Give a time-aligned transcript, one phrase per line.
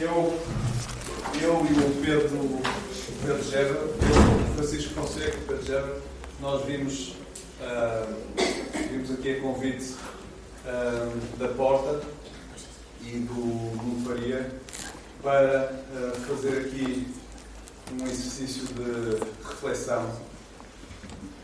[0.00, 0.40] eu,
[1.40, 2.60] eu e o Pedro,
[3.22, 5.96] Pedro Gerra, o Francisco Fonseca o Pedro Gerra,
[6.40, 7.14] nós vimos,
[7.60, 8.16] uh,
[8.90, 9.94] vimos aqui a convite
[10.64, 12.00] uh, da Porta
[13.02, 14.50] e do Nuno Faria
[15.22, 17.14] para uh, fazer aqui
[17.92, 20.10] um exercício de reflexão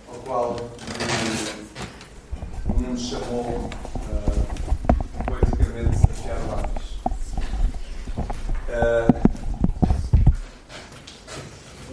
[0.09, 0.57] ao qual
[2.67, 3.71] o Nuno chamou
[5.27, 6.70] poeticamente desafiar lápis.
[8.71, 9.21] Uh,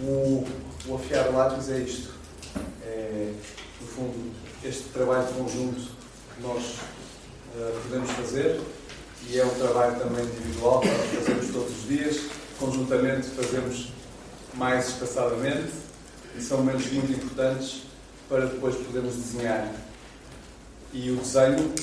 [0.00, 0.46] o,
[0.86, 2.14] o afiar lápis é isto.
[2.84, 3.32] É,
[3.80, 4.32] no fundo,
[4.64, 6.76] este trabalho conjunto que nós
[7.56, 8.60] uh, podemos fazer
[9.28, 12.30] e é um trabalho também individual que nós fazemos todos os dias.
[12.60, 13.88] Conjuntamente fazemos
[14.54, 15.72] mais espaçadamente
[16.36, 17.82] e são momentos muito importantes
[18.28, 19.68] para depois podermos desenhar.
[20.92, 21.74] E o desenho,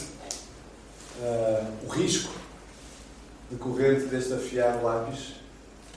[1.20, 2.45] uh, o risco
[3.49, 5.35] decorrente deste afiar lápis,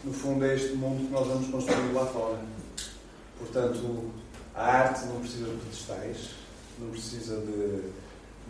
[0.05, 2.39] no fundo é este mundo que nós vamos construir lá fora.
[3.39, 4.11] Portanto,
[4.55, 6.31] a arte não precisa de pedestais,
[6.78, 7.91] não precisa de,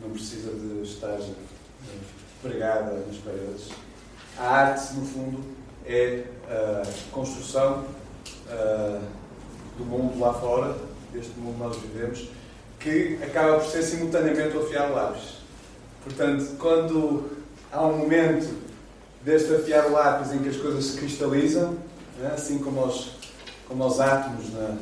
[0.02, 1.18] não precisa de estar
[2.42, 3.68] pregada nas paredes.
[4.38, 5.44] A arte, no fundo,
[5.86, 7.84] é a construção
[8.46, 9.02] uh,
[9.76, 10.76] do mundo lá fora,
[11.12, 12.28] deste mundo que nós vivemos,
[12.78, 15.38] que acaba por ser simultaneamente o afiar lápis.
[16.04, 17.30] Portanto, quando
[17.72, 18.67] há um momento
[19.24, 21.76] deste afiar o lápis em que as coisas se cristalizam,
[22.18, 22.32] né?
[22.34, 23.12] assim como os,
[23.66, 24.76] como os átomos na,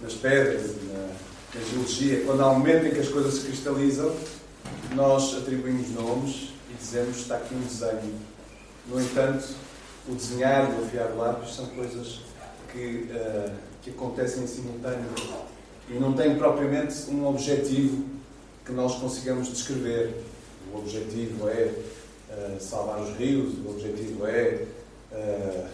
[0.00, 1.08] nas pedras, na,
[1.54, 4.14] na geologia, quando há um momento em que as coisas se cristalizam,
[4.94, 8.14] nós atribuímos nomes e dizemos está aqui um desenho.
[8.86, 9.46] No entanto,
[10.08, 12.20] o desenhar e o afiar o lápis são coisas
[12.72, 13.50] que, uh,
[13.82, 15.10] que acontecem em simultâneo
[15.88, 18.04] e não têm propriamente um objetivo
[18.64, 20.22] que nós consigamos descrever.
[20.72, 21.72] O objetivo é
[22.34, 24.66] uh, salvar os rios, o objetivo é
[25.12, 25.66] uh,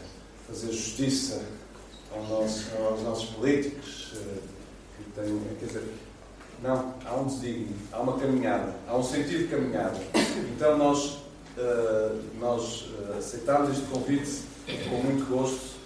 [0.49, 1.43] fazer justiça
[2.15, 4.41] ao nosso, aos nossos políticos, uh,
[4.97, 5.85] que têm, quer dizer,
[6.63, 9.99] não, há um desígnio, há uma caminhada, há um sentido de caminhada.
[10.55, 11.21] Então nós,
[12.39, 12.85] nós
[13.17, 14.43] aceitamos este convite
[14.91, 15.79] com muito gosto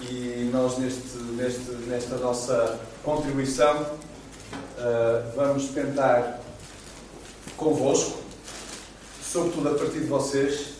[0.00, 3.86] e nós neste, neste, nesta nossa contribuição
[5.36, 6.40] vamos tentar
[7.58, 8.22] convosco
[9.32, 10.74] sobretudo a partir de vocês,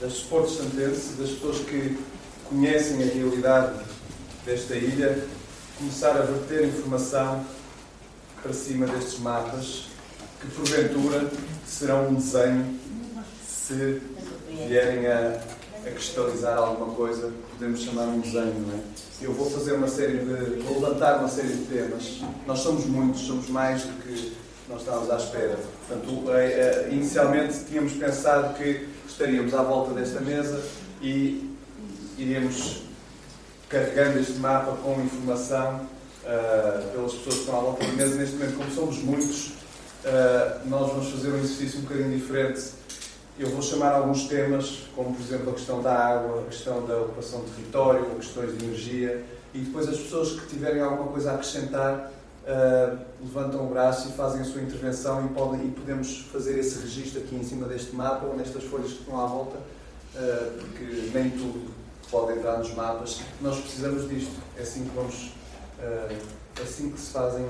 [0.00, 1.98] das porto-santenses, das pessoas que
[2.48, 3.80] conhecem a realidade
[4.46, 5.26] desta ilha,
[5.76, 7.44] começar a verter informação
[8.40, 9.86] para cima destes mapas,
[10.40, 11.28] que porventura
[11.66, 12.78] serão um desenho,
[13.44, 14.00] se
[14.68, 15.40] vierem a,
[15.84, 18.80] a cristalizar alguma coisa, podemos chamar um desenho, não é?
[19.20, 20.60] Eu vou fazer uma série de.
[20.62, 22.20] vou levantar uma série de temas.
[22.46, 25.58] Nós somos muitos, somos mais do que nós estávamos à espera.
[25.86, 30.62] Portanto, eh, eh, inicialmente tínhamos pensado que estaríamos à volta desta mesa
[31.02, 31.54] e
[32.16, 32.82] iríamos
[33.68, 35.80] carregando este mapa com informação
[36.22, 38.14] uh, pelas pessoas que estão à volta da mesa.
[38.16, 42.62] Neste momento, como somos muitos, uh, nós vamos fazer um exercício um bocadinho diferente.
[43.38, 46.98] Eu vou chamar alguns temas, como por exemplo a questão da água, a questão da
[46.98, 51.34] ocupação de território, questões de energia, e depois as pessoas que tiverem alguma coisa a
[51.34, 52.12] acrescentar
[52.44, 56.80] uh, levantam o braço e fazem a sua intervenção e, podem, e podemos fazer esse
[56.80, 61.10] registro aqui em cima deste mapa ou nestas folhas que estão à volta, uh, porque
[61.12, 61.72] nem tudo
[62.10, 63.20] pode entrar nos mapas.
[63.40, 64.34] Nós precisamos disto.
[64.56, 65.32] É assim que vamos.
[65.78, 66.16] Uh,
[66.62, 67.48] assim que se fazem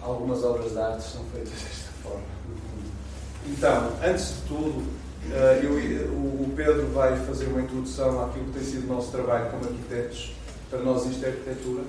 [0.00, 2.22] algumas obras de arte, são feitas desta forma.
[3.46, 4.84] Então, antes de tudo,
[5.60, 5.72] eu,
[6.12, 10.34] o Pedro vai fazer uma introdução àquilo que tem sido o nosso trabalho como arquitetos.
[10.70, 11.82] Para nós, isto é arquitetura.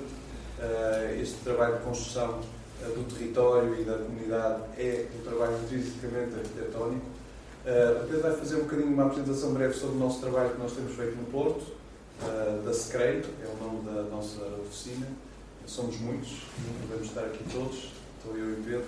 [0.62, 2.38] Eh, este trabalho de construção
[2.80, 7.06] eh, do território e da comunidade é um trabalho intrinsecamente arquitetónico.
[7.64, 10.72] Uh, Pedro vai fazer um bocadinho uma apresentação breve sobre o nosso trabalho que nós
[10.72, 15.06] temos feito no Porto, uh, da Secreio, é o nome da nossa oficina.
[15.64, 18.84] Somos muitos, não podemos estar aqui todos, estou eu e o Pedro.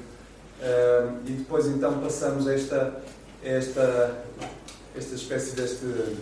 [1.25, 3.01] E depois então passamos a esta,
[3.45, 4.25] esta,
[4.97, 6.17] esta espécie deste,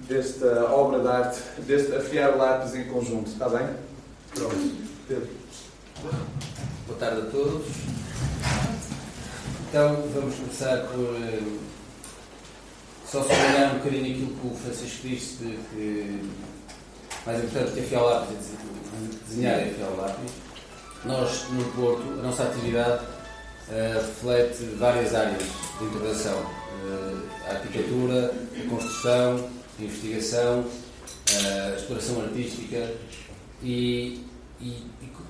[0.00, 3.66] desta obra de arte, deste afiar lápis em conjunto, está bem?
[4.34, 4.56] Pronto,
[5.06, 5.28] Pedro.
[6.88, 7.66] Boa tarde a todos.
[9.68, 11.58] Então, vamos começar por uh,
[13.06, 16.30] só sublinhar um bocadinho aquilo que o Francisco disse, de que
[17.24, 20.32] mais importante que afiar o lápis é desenhar e afiar o lápis.
[21.04, 25.44] Nós, no Porto, a nossa atividade uh, reflete várias áreas
[25.78, 26.40] de intervenção.
[26.40, 29.48] Uh, a arquitetura, a construção,
[29.78, 30.64] a investigação,
[31.30, 32.94] a exploração artística,
[33.64, 34.22] e,
[34.60, 34.82] e,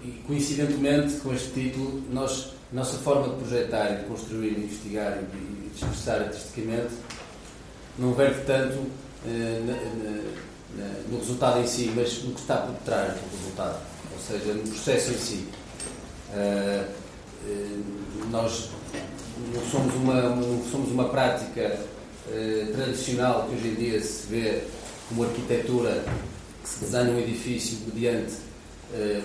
[0.02, 5.24] e, coincidentemente com este título, nós, nossa forma de projetar, de construir, de investigar e
[5.24, 6.94] de, expressar artisticamente
[7.98, 8.90] não verte tanto uh,
[9.66, 9.72] na,
[10.76, 13.80] na, no resultado em si, mas no que está por trás do resultado,
[14.12, 15.48] ou seja, no processo em si.
[16.32, 16.90] Uh,
[17.46, 18.70] uh, nós
[19.52, 21.78] não somos uma, não somos uma prática
[22.72, 24.62] tradicional que hoje em dia se vê
[25.08, 26.02] como arquitetura
[26.64, 28.32] que se desenha um edifício mediante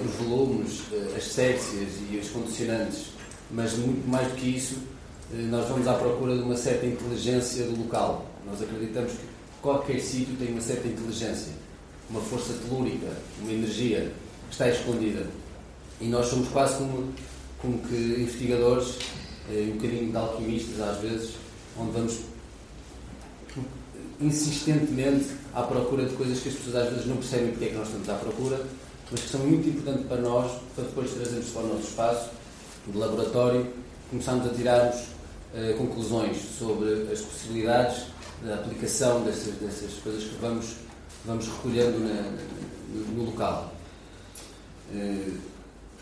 [0.06, 0.82] os volumes,
[1.16, 3.14] as sércias e os condicionantes,
[3.50, 4.76] mas muito mais do que isso,
[5.50, 8.30] nós vamos à procura de uma certa inteligência do local.
[8.46, 9.20] Nós acreditamos que
[9.62, 11.54] qualquer sítio tem uma certa inteligência,
[12.10, 13.08] uma força telúrica,
[13.42, 14.12] uma energia
[14.48, 15.28] que está escondida.
[16.02, 17.14] E nós somos quase como,
[17.60, 18.96] como que investigadores,
[19.50, 21.32] um bocadinho de alquimistas às vezes,
[21.78, 22.20] onde vamos
[24.22, 27.76] insistentemente à procura de coisas que as pessoas às vezes não percebem porque é que
[27.76, 28.66] nós estamos à procura,
[29.12, 32.30] mas que são muito importantes para nós, para depois trazermos para o nosso espaço
[32.88, 33.68] de laboratório,
[34.10, 38.06] começarmos a tirarmos uh, conclusões sobre as possibilidades
[38.44, 40.76] da aplicação dessas, dessas coisas que vamos,
[41.26, 42.22] vamos recolhendo na,
[42.94, 43.74] no, no, local.
[44.94, 45.38] Uh,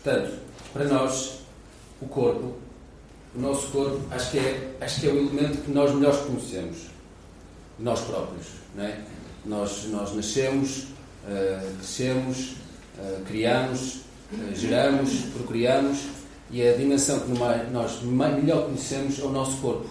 [0.02, 0.38] portanto,
[0.72, 1.40] para nós,
[2.00, 2.56] o corpo,
[3.34, 6.78] o nosso corpo, acho que é, acho que é o elemento que nós melhores conhecemos,
[7.78, 8.46] nós próprios.
[8.74, 9.00] Não é?
[9.48, 10.84] nós, nós nascemos,
[11.24, 12.52] uh, crescemos,
[12.98, 14.00] uh, criamos,
[14.54, 15.98] geramos, procriamos
[16.50, 17.32] e a dimensão que
[17.72, 19.88] nós melhor conhecemos é o nosso corpo.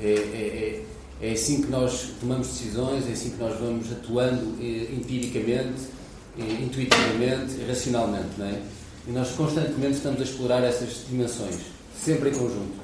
[0.00, 0.84] É, é,
[1.20, 5.88] é, é, assim que nós tomamos decisões, é assim que nós vamos atuando empiricamente,
[6.36, 8.30] intuitivamente racionalmente.
[8.38, 8.60] Não é?
[9.08, 11.56] E nós constantemente estamos a explorar essas dimensões,
[11.96, 12.80] sempre em conjunto.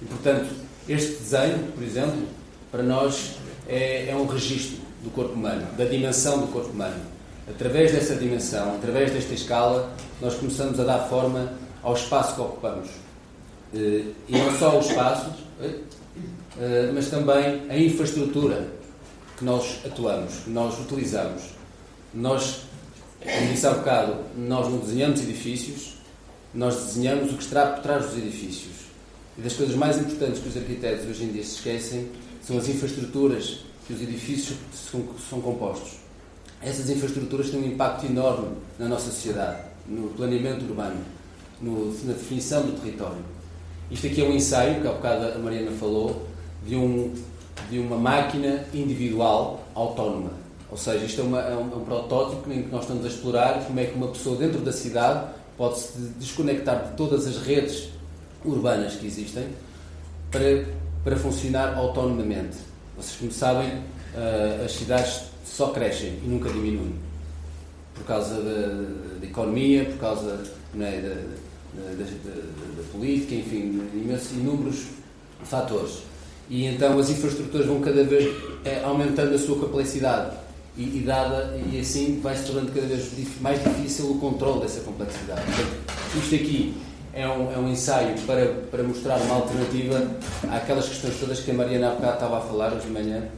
[0.00, 0.48] E, portanto,
[0.88, 2.22] este desenho, por exemplo,
[2.70, 3.36] para nós
[3.68, 7.00] é, é um registro do corpo humano, da dimensão do corpo humano.
[7.48, 12.88] Através dessa dimensão, através desta escala, nós começamos a dar forma ao espaço que ocupamos.
[13.74, 15.30] Eh, e não só o espaço,
[15.60, 18.68] eh, mas também a infraestrutura
[19.38, 21.42] que nós atuamos, que nós utilizamos.
[22.12, 22.62] Nós,
[23.20, 25.94] como disse há bocado, nós não desenhamos edifícios,
[26.52, 28.76] nós desenhamos o que está por trás dos edifícios.
[29.38, 32.10] E das coisas mais importantes que os arquitetos hoje em dia se esquecem
[32.42, 35.98] são as infraestruturas que os edifícios são, são compostos.
[36.60, 41.18] Essas infraestruturas têm um impacto enorme na nossa sociedade, no planeamento urbano
[41.60, 43.24] no, na definição do território.
[43.90, 46.26] Isto aqui é um ensaio, que há bocado a Mariana falou,
[46.66, 47.14] de, um,
[47.70, 50.30] de uma máquina individual autónoma.
[50.70, 53.08] Ou seja, isto é, uma, é, um, é um protótipo em que nós estamos a
[53.08, 57.38] explorar como é que uma pessoa dentro da cidade pode se desconectar de todas as
[57.38, 57.88] redes
[58.44, 59.48] urbanas que existem
[60.30, 60.66] para,
[61.08, 62.58] para funcionar autonomamente.
[62.94, 66.96] Vocês, como sabem, uh, as cidades só crescem e nunca diminuem.
[67.94, 70.44] Por causa da, economia, por causa
[70.74, 74.84] né, da, da, política, enfim, imensos, inúmeros
[75.44, 76.02] fatores.
[76.50, 78.30] E então as infraestruturas vão cada vez
[78.66, 80.36] é, aumentando a sua capacidade
[80.76, 83.10] e, e, dada, e assim vai se tornando cada vez
[83.40, 85.40] mais difícil o controle dessa complexidade.
[85.46, 86.74] Portanto, isto aqui
[87.18, 90.08] é um, é um ensaio para, para mostrar uma alternativa
[90.50, 93.28] àquelas questões todas que a Mariana há bocado estava a falar hoje de manhã,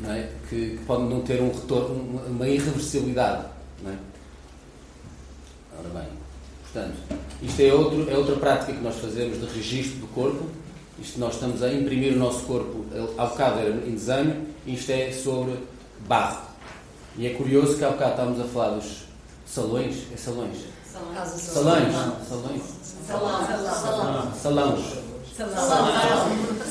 [0.00, 0.28] não é?
[0.48, 3.46] que, que podem não ter um retorno, uma, irreversibilidade.
[3.82, 3.96] Não é?
[5.78, 6.08] Ora bem.
[6.62, 6.96] Portanto,
[7.42, 10.46] isto é, outro, é outra prática que nós fazemos de registro do corpo.
[11.00, 12.84] Isto nós estamos a imprimir o nosso corpo,
[13.16, 15.54] ao bocado era em desenho, isto é sobre
[16.06, 16.42] barro.
[17.16, 19.04] E é curioso que há bocado estávamos a falar dos
[19.46, 19.96] salões.
[20.12, 20.58] É salões?
[20.92, 21.40] Salões.
[21.40, 22.28] Salões.
[22.28, 22.79] Salões.
[23.06, 23.46] Salão.
[23.46, 24.32] Salão.
[24.34, 24.84] Salões.
[25.36, 25.86] Salão.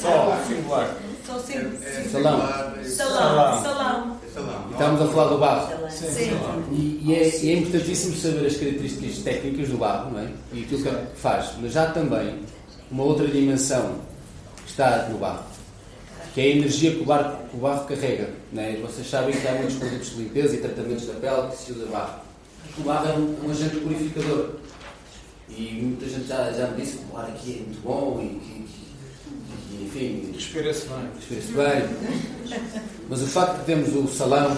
[0.01, 0.95] Só, singular.
[1.25, 2.73] Só singular.
[2.85, 3.63] Salão.
[3.63, 4.19] Salão.
[4.33, 4.71] Salão.
[4.71, 5.89] Estávamos a falar do barro.
[5.89, 6.07] Sim.
[6.07, 6.31] Sim.
[6.71, 10.29] E, e, é, e, é, importantíssimo saber as características técnicas do barro, não é?
[10.53, 11.51] E aquilo que faz.
[11.59, 12.39] Mas já também
[12.91, 13.95] uma outra dimensão
[14.63, 15.43] que está no barro,
[16.33, 18.29] que é a energia que o barro, que o barro carrega.
[18.53, 18.73] Não é?
[18.77, 21.85] Vocês sabem que há muitos produtos de limpeza e tratamentos da pele que se usa
[21.87, 22.19] barro.
[22.77, 24.51] O barro é um, um agente purificador.
[25.49, 28.39] E muita gente já, já me disse que o barro aqui é muito bom e
[28.39, 28.59] que
[29.89, 30.31] enfim.
[30.33, 31.09] Respira-se bem.
[31.15, 32.59] Respira-se bem.
[33.09, 34.55] Mas o facto de termos o salão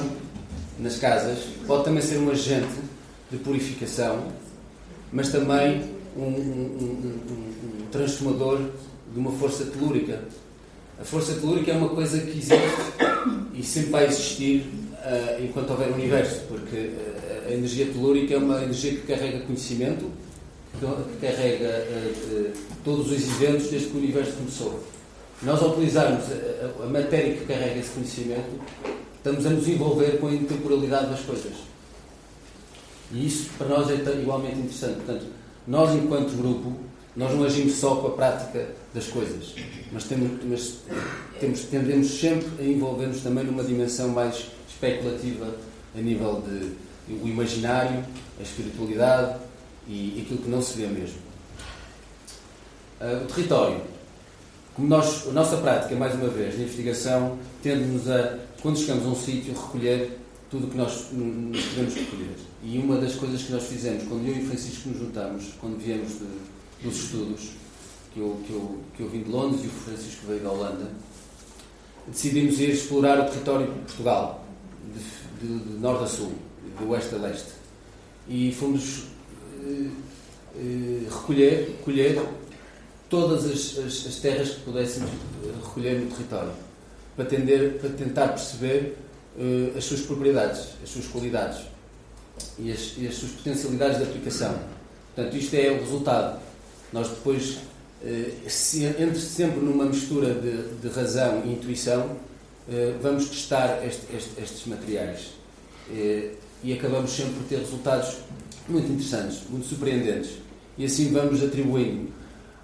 [0.79, 2.73] nas casas pode também ser um agente
[3.29, 4.27] de purificação,
[5.11, 5.83] mas também
[6.17, 8.59] um, um, um, um transformador
[9.13, 10.23] de uma força telúrica.
[10.99, 12.55] A força telúrica é uma coisa que existe
[13.53, 18.61] e sempre vai existir uh, enquanto houver universo, porque uh, a energia telúrica é uma
[18.63, 20.11] energia que carrega conhecimento,
[20.79, 22.51] que carrega uh,
[22.83, 24.83] todos os eventos desde que o universo começou
[25.43, 28.61] nós, ao utilizarmos a, a, matéria que carrega esse conhecimento,
[29.15, 31.53] estamos a nos envolver com a intemporalidade das coisas.
[33.11, 34.97] E isso, para nós, é igualmente interessante.
[34.97, 35.25] Portanto,
[35.67, 36.75] nós, enquanto grupo,
[37.13, 39.53] Nós não agimos só com a prática das coisas,
[39.91, 40.77] mas, temos, mas
[41.41, 45.53] temos, tendemos sempre a envolver-nos também numa dimensão mais especulativa
[45.93, 48.01] a nível de o imaginário,
[48.39, 49.35] a espiritualidade
[49.87, 51.17] e aquilo que não se vê mesmo.
[52.99, 53.81] Uh, o território.
[54.75, 59.09] Como nós, a nossa prática, mais uma vez, de investigação, tende-nos a, quando chegamos a
[59.09, 60.17] um sítio, recolher
[60.49, 62.35] tudo o que nós podemos recolher.
[62.63, 66.09] E uma das coisas que nós fizemos, quando eu e Francisco nos juntamos, quando viemos
[66.19, 66.27] de,
[66.83, 67.49] dos estudos,
[68.13, 70.91] que eu, que, eu, que eu vim de Londres e o Francisco veio da Holanda,
[72.07, 74.45] decidimos ir explorar o território de Portugal,
[74.93, 76.33] de, de, de norte a sul,
[76.77, 77.51] de oeste a leste.
[78.27, 79.05] E fomos
[81.09, 82.21] recolher, recolher
[83.11, 86.53] todas as, as, as, terras que pudéssemos eh, recolher no território,
[87.13, 88.95] para, tender, para tentar perceber
[89.37, 91.59] uh, as suas propriedades, as suas qualidades
[92.57, 94.57] e as, e as, suas potencialidades de aplicação.
[95.13, 96.39] Portanto, isto é o resultado.
[96.93, 97.57] Nós depois,
[98.01, 104.05] uh, se, entre sempre numa mistura de, de razão e intuição, uh, vamos testar este,
[104.15, 105.31] este, estes materiais.
[106.63, 108.19] e acabamos sempre por ter resultados
[108.71, 110.31] muito interessantes, muito surpreendentes.
[110.77, 112.09] E assim vamos atribuindo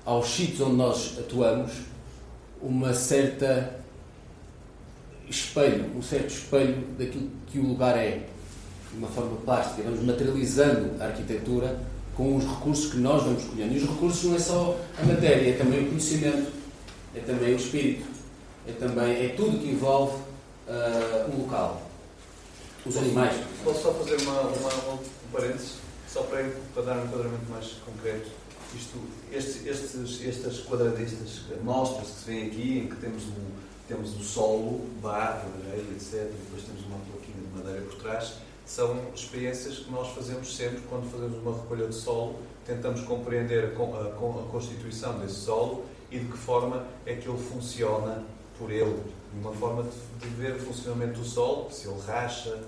[0.06, 1.72] aos sítios onde nós atuamos
[2.62, 3.78] uma certa
[5.30, 8.24] espelho, um certo espelho daquilo que o lugar é,
[8.92, 9.84] de uma forma plástica.
[9.84, 11.78] Vamos materializando a arquitetura
[12.16, 13.74] com os recursos que nós vamos escolhendo.
[13.74, 16.52] E os recursos não é só a matéria, é também o conhecimento,
[17.16, 18.08] é também o espírito,
[18.68, 20.16] é também é tudo que envolve
[20.68, 21.82] uh, um local.
[22.86, 23.36] Os animais.
[23.64, 25.00] Posso só fazer uma, uma, um
[25.32, 25.74] parênteses,
[26.08, 28.30] só para, para dar um enquadramento mais concreto?
[28.76, 29.00] Isto,
[29.32, 33.34] estes, estes, estas quadradistas, mostras que se vêem aqui, em que temos o,
[33.88, 38.34] temos o solo, barro, areia, etc., e depois temos uma plaquinha de madeira por trás,
[38.66, 43.82] são experiências que nós fazemos sempre quando fazemos uma recolha de solo, tentamos compreender a,
[43.82, 48.26] a, a constituição desse solo e de que forma é que ele funciona
[48.60, 49.02] por ele,
[49.34, 52.62] uma forma de, de ver o funcionamento do solo, se ele racha,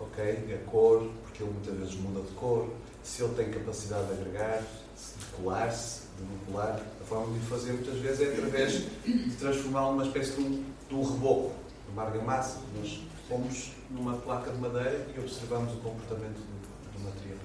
[0.00, 2.68] ok, a cor, porque ele muitas vezes muda de cor,
[3.02, 7.72] se ele tem capacidade de agregar, de colar-se, de manipular, a forma de o fazer
[7.72, 8.72] muitas vezes é através
[9.04, 11.52] de transformá-lo numa espécie de um, de um reboco,
[11.86, 12.58] de uma argamassa.
[12.78, 17.38] Nós pomos numa placa de madeira e observamos o comportamento do, do material.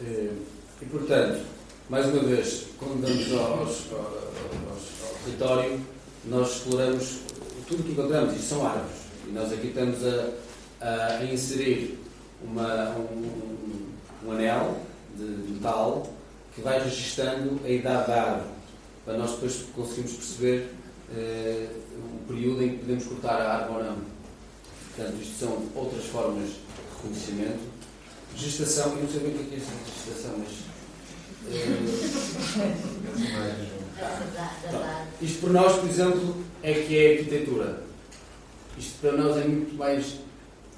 [0.00, 0.32] Eh,
[0.80, 1.44] e, portanto,
[1.90, 5.80] mais uma vez, quando damos ao território,
[6.24, 7.18] nós exploramos
[7.68, 9.02] tudo o que encontramos, e são árvores.
[9.28, 9.98] E nós aqui estamos
[10.80, 12.01] a, a inserir
[12.44, 13.92] uma, um,
[14.24, 14.80] um anel
[15.16, 16.06] de metal
[16.54, 18.50] que vai registando a idade da árvore,
[19.04, 20.74] para nós depois conseguirmos perceber
[21.10, 23.98] uh, o período em que podemos cortar a árvore ou não.
[24.94, 26.60] Portanto, isto são outras formas de
[26.96, 27.72] reconhecimento.
[28.36, 29.60] Gestação, eu não sei bem o que é, é
[30.04, 30.52] gestação, mas.
[31.48, 31.82] Uh,
[35.22, 37.82] isto para nós, por exemplo, é que é arquitetura.
[38.78, 40.16] Isto para nós é muito mais.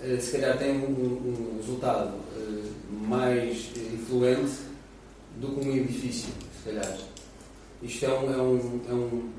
[0.02, 2.14] Uh, se calhar tem um, um resultado
[2.90, 4.58] mais influente
[5.36, 6.98] do que um edifício, se calhar.
[7.82, 9.30] Isto é um, é um, é um,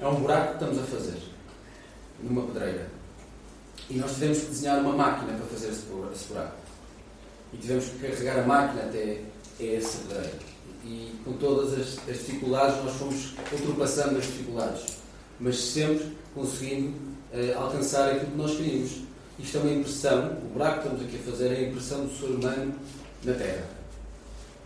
[0.00, 1.18] é um buraco que estamos a fazer
[2.22, 2.88] numa pedreira.
[3.88, 6.54] E nós tivemos que desenhar uma máquina para fazer esse buraco.
[7.52, 9.22] E tivemos que carregar a máquina até,
[9.54, 10.38] até essa pedreira.
[10.84, 14.96] E com todas as, as dificuldades, nós fomos ultrapassando as dificuldades,
[15.38, 16.96] mas sempre conseguindo
[17.32, 19.09] uh, alcançar aquilo que nós queríamos.
[19.42, 22.12] Isto é uma impressão, o buraco que estamos aqui a fazer é a impressão do
[22.16, 22.74] ser humano
[23.24, 23.80] na Terra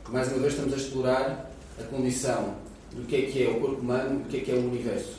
[0.09, 1.51] mais uma vez estamos a explorar
[1.81, 2.55] a condição
[2.93, 5.17] do que é que é o corpo humano, do que é que é o universo.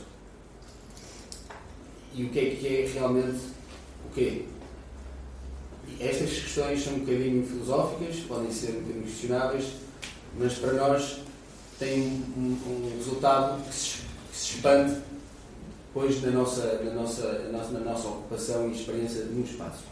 [2.14, 3.40] E o que é que é realmente
[4.06, 4.46] o quê?
[6.00, 9.66] Estas questões são um bocadinho filosóficas, podem ser um bocadinho questionáveis,
[10.38, 11.20] mas para nós
[11.80, 12.02] tem
[12.38, 13.98] um, um resultado que se,
[14.32, 15.02] que se, expande
[15.96, 19.86] depois na nossa, na, nossa, na nossa ocupação e experiência no espaço.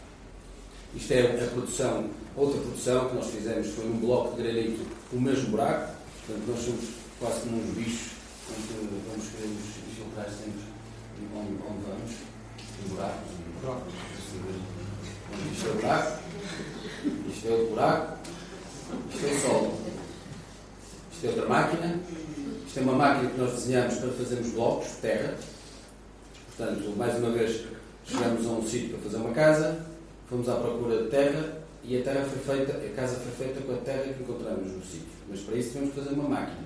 [0.94, 5.20] Isto é a produção Outra produção que nós fizemos foi um bloco de granito, o
[5.20, 5.94] mesmo buraco,
[6.26, 6.84] portanto nós somos
[7.20, 8.10] quase como uns bichos,
[8.50, 10.74] onde vamos queremos infiltrar sempre
[11.36, 12.10] onde, onde vamos,
[12.84, 13.94] em buracos, em buracos.
[15.52, 16.18] Isto é o buraco,
[17.28, 18.18] isto é outro buraco,
[19.10, 19.78] isto é o solo,
[21.12, 22.00] isto é outra máquina,
[22.66, 25.53] isto é uma máquina que nós desenhamos para fazermos blocos de terra.
[26.56, 27.64] Portanto, mais uma vez,
[28.06, 29.84] chegamos a um sítio para fazer uma casa,
[30.28, 33.72] fomos à procura de terra, e a terra foi feita, a casa foi feita com
[33.72, 35.08] a terra que encontramos no sítio.
[35.28, 36.64] Mas para isso tivemos que fazer uma máquina.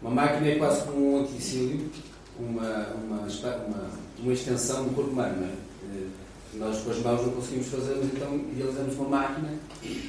[0.00, 1.90] Uma máquina é quase como um utensílio,
[2.38, 5.44] uma, uma, uma, uma extensão do corpo humano.
[5.44, 5.96] É?
[5.96, 6.06] Eh,
[6.54, 9.54] nós com as mãos não conseguimos fazer, mas então idealizamos uma máquina,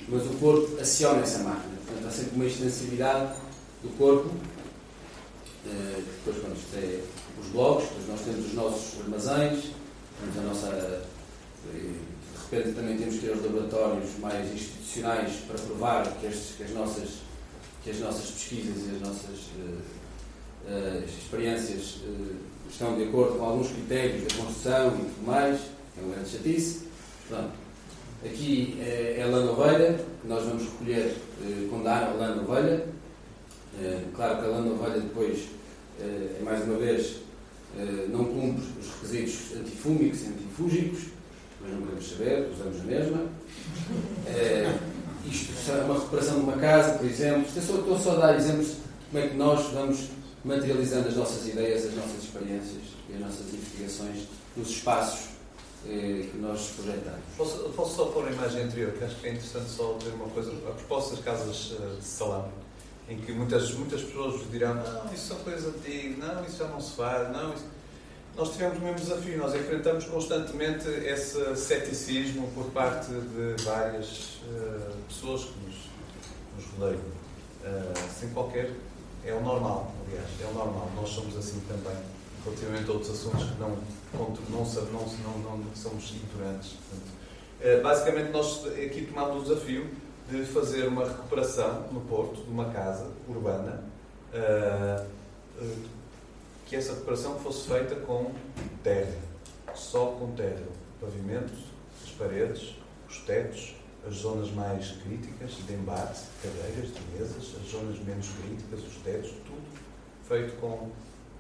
[0.08, 1.76] mas o corpo aciona essa máquina.
[1.86, 3.34] Portanto, há sempre uma extensividade
[3.84, 4.30] do corpo.
[5.66, 7.02] Uh, depois, quando isto é
[7.42, 9.66] os blocos, depois nós temos os nossos armazéns,
[10.20, 11.02] temos a nossa.
[11.72, 16.64] De repente também temos que ir aos laboratórios mais institucionais para provar que, estes, que,
[16.64, 17.10] as, nossas,
[17.84, 19.82] que as nossas pesquisas e as nossas uh,
[20.68, 22.00] uh, experiências
[22.70, 25.60] estão de acordo com alguns critérios da construção e tudo mais.
[25.98, 26.88] É uma grande chatice.
[27.28, 27.52] Pronto.
[28.24, 32.86] Aqui é, é lã ovelha, que nós vamos recolher eh, com dar lã ovelha.
[33.80, 35.40] Eh, claro que a lã ovelha depois,
[36.00, 37.31] eh, é mais uma vez, eh,
[38.10, 41.00] não cumpre os requisitos antifúmicos e antifúngicos,
[41.62, 43.26] mas não queremos saber, usamos a mesma.
[44.28, 44.80] Eh,
[45.26, 47.48] isto é uma recuperação de uma casa, por exemplo.
[47.48, 48.76] Estou só, estou só a dar exemplos de
[49.12, 50.10] como é que nós vamos
[50.44, 55.30] materializando as nossas ideias, as nossas experiências e as nossas investigações nos espaços
[55.88, 57.22] eh, que nós projetamos.
[57.38, 60.28] Posso, posso só pôr a imagem anterior, que acho que é interessante só ver uma
[60.30, 62.50] coisa, a propósito das casas de salão,
[63.12, 66.80] em que muitas, muitas pessoas dirão, não, isso são coisas antigas, não, isso já não
[66.80, 67.66] se faz, não, isso...
[68.38, 74.98] Nós tivemos o mesmo desafio, nós enfrentamos constantemente esse ceticismo por parte de várias uh,
[75.10, 75.76] pessoas que nos,
[76.56, 78.72] nos rodeiam, uh, sem qualquer...
[79.24, 81.96] É o normal, aliás, é o normal, nós somos assim também
[82.44, 83.70] relativamente a outros assuntos que não,
[84.14, 86.72] não, não, não, não somos ignorantes.
[86.72, 87.12] Portanto,
[87.62, 89.88] eh, basicamente, nós aqui tomamos o desafio
[90.32, 93.84] de fazer uma recuperação no Porto de uma casa urbana,
[94.34, 95.06] uh,
[95.62, 95.90] uh,
[96.66, 98.32] que essa recuperação fosse feita com
[98.82, 99.18] terra,
[99.76, 100.64] só com terra,
[101.02, 101.52] pavimento,
[102.02, 102.76] as paredes,
[103.10, 103.76] os tetos,
[104.08, 109.32] as zonas mais críticas de embate, cadeiras, de mesas, as zonas menos críticas, os tetos,
[109.46, 109.62] tudo
[110.28, 110.90] feito com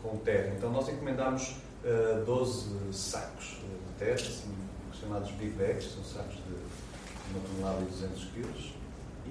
[0.01, 0.53] com terra.
[0.57, 1.55] Então nós encomendámos
[1.85, 4.53] uh, 12 sacos de terra, assim,
[4.99, 8.73] chamados big bags, são sacos de uma tonelada e 200 quilos,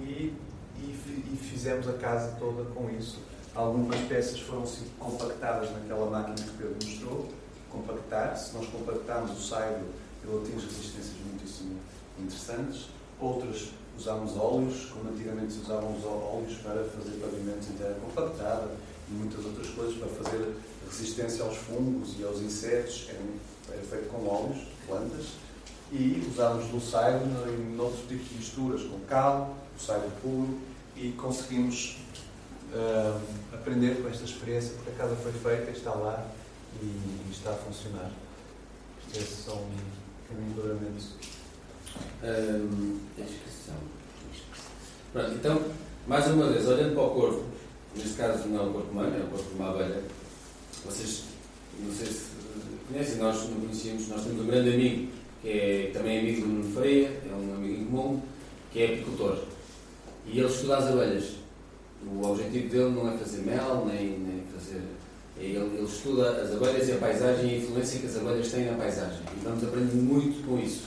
[0.03, 0.35] e,
[0.79, 3.19] e, e, fizemos a casa toda com isso.
[3.55, 4.65] Algumas peças foram
[4.99, 7.29] compactadas naquela máquina que o Pedro mostrou,
[7.71, 9.87] compactar, se nós compactarmos o saibro,
[10.25, 11.77] ele atinge resistências muitíssimo
[12.19, 12.89] interessantes.
[13.21, 18.71] Outras usámos óleos, como antigamente se usavam os óleos para fazer pavimentos em terra compactada,
[19.09, 20.55] e muitas outras coisas para fazer
[20.89, 25.27] resistência aos fungos e aos insetos, era, era feito com óleos plantas,
[25.93, 30.59] e usámos luçairo em outros tipos de misturas, com cal, luçairo puro,
[30.97, 31.97] e conseguimos
[32.75, 33.21] uh,
[33.53, 36.27] aprender com esta experiência, porque a casa foi feita, está lá
[36.83, 38.11] e, e está a funcionar.
[39.15, 39.67] Estes são
[40.29, 41.05] caminhos
[42.23, 43.75] um, inscrição.
[45.13, 45.63] Pronto, então,
[46.07, 47.45] mais uma vez, olhando para o corpo,
[47.97, 50.03] neste caso não é o corpo humano, é o corpo de uma abelha.
[50.85, 51.25] Vocês,
[51.81, 52.31] não sei se
[52.87, 55.13] conhecem, nós não conhecíamos, nós temos um grande amigo,
[55.43, 58.23] que é também amigo do Nuno Freia, é um amigo em comum,
[58.73, 59.39] que é apicultor.
[60.27, 61.25] E ele estuda as abelhas.
[62.07, 64.83] O objetivo dele não é fazer mel, nem, nem fazer.
[65.39, 68.51] É ele, ele, estuda as abelhas e a paisagem e a influência que as abelhas
[68.51, 69.21] têm na paisagem.
[69.37, 70.85] E vamos aprender muito com isso.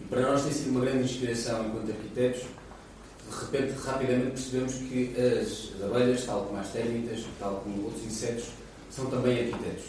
[0.00, 2.42] E para nós tem sido uma grande inspiração enquanto arquitetos
[3.32, 8.04] de repente, rapidamente percebemos que as, as abelhas, tal como as térmitas, tal como outros
[8.04, 8.44] insetos,
[8.90, 9.84] são também arquitetos.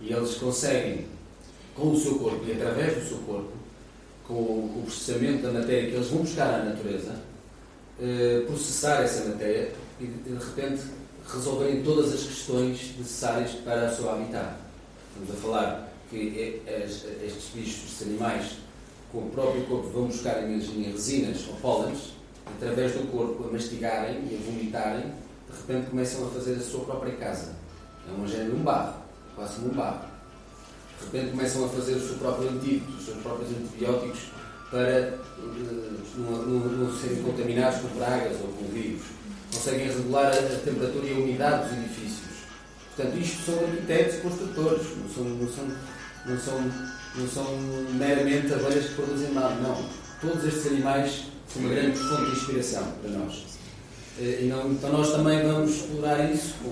[0.00, 1.06] E eles conseguem,
[1.74, 3.52] com o seu corpo e através do seu corpo,
[4.26, 7.14] com o processamento da matéria que eles vão buscar à natureza,
[8.00, 10.82] eh, processar essa matéria e, de repente,
[11.32, 14.54] resolverem todas as questões necessárias para o seu habitat.
[15.08, 16.84] Estamos a falar que é,
[17.24, 18.52] estes bichos, estes animais,
[19.10, 22.14] com o próprio corpo, vão buscar, imaginem, resinas ou pólenes,
[22.46, 26.84] através do corpo, a mastigarem e a vomitarem, de repente começam a fazer a sua
[26.84, 27.54] própria casa.
[28.08, 29.02] É um género de um barro,
[29.36, 30.06] quase um barro.
[30.98, 34.20] De repente começam a fazer o seu próprio antídoto, os seus próprios antibióticos
[34.72, 39.02] para uh, não, serem contaminados com pragas ou com vírus.
[39.52, 42.32] Conseguem regular a, a temperatura e a umidade dos edifícios.
[42.96, 45.64] Portanto, isto são arquitetos e construtores, não são, não são,
[46.26, 46.72] não são,
[47.16, 47.44] não são
[47.92, 49.84] meramente abelhas que produzem mal, não.
[50.20, 53.44] Todos estes animais uma grande fonte de inspiração para nós.
[54.18, 56.70] Eh, e não, então nós também vamos explorar isso, com,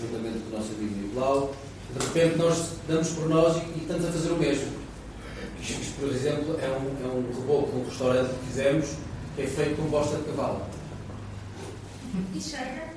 [0.00, 1.54] juntamente com o nosso amigo Nicolau.
[1.98, 4.81] De repente nós damos por nós e, e estamos a fazer o mesmo.
[5.62, 8.96] Isto, por exemplo, é um, é um reboco de um restaurante que fizemos
[9.36, 10.66] que é feito com bosta de cavalo.
[12.34, 12.92] E cheira?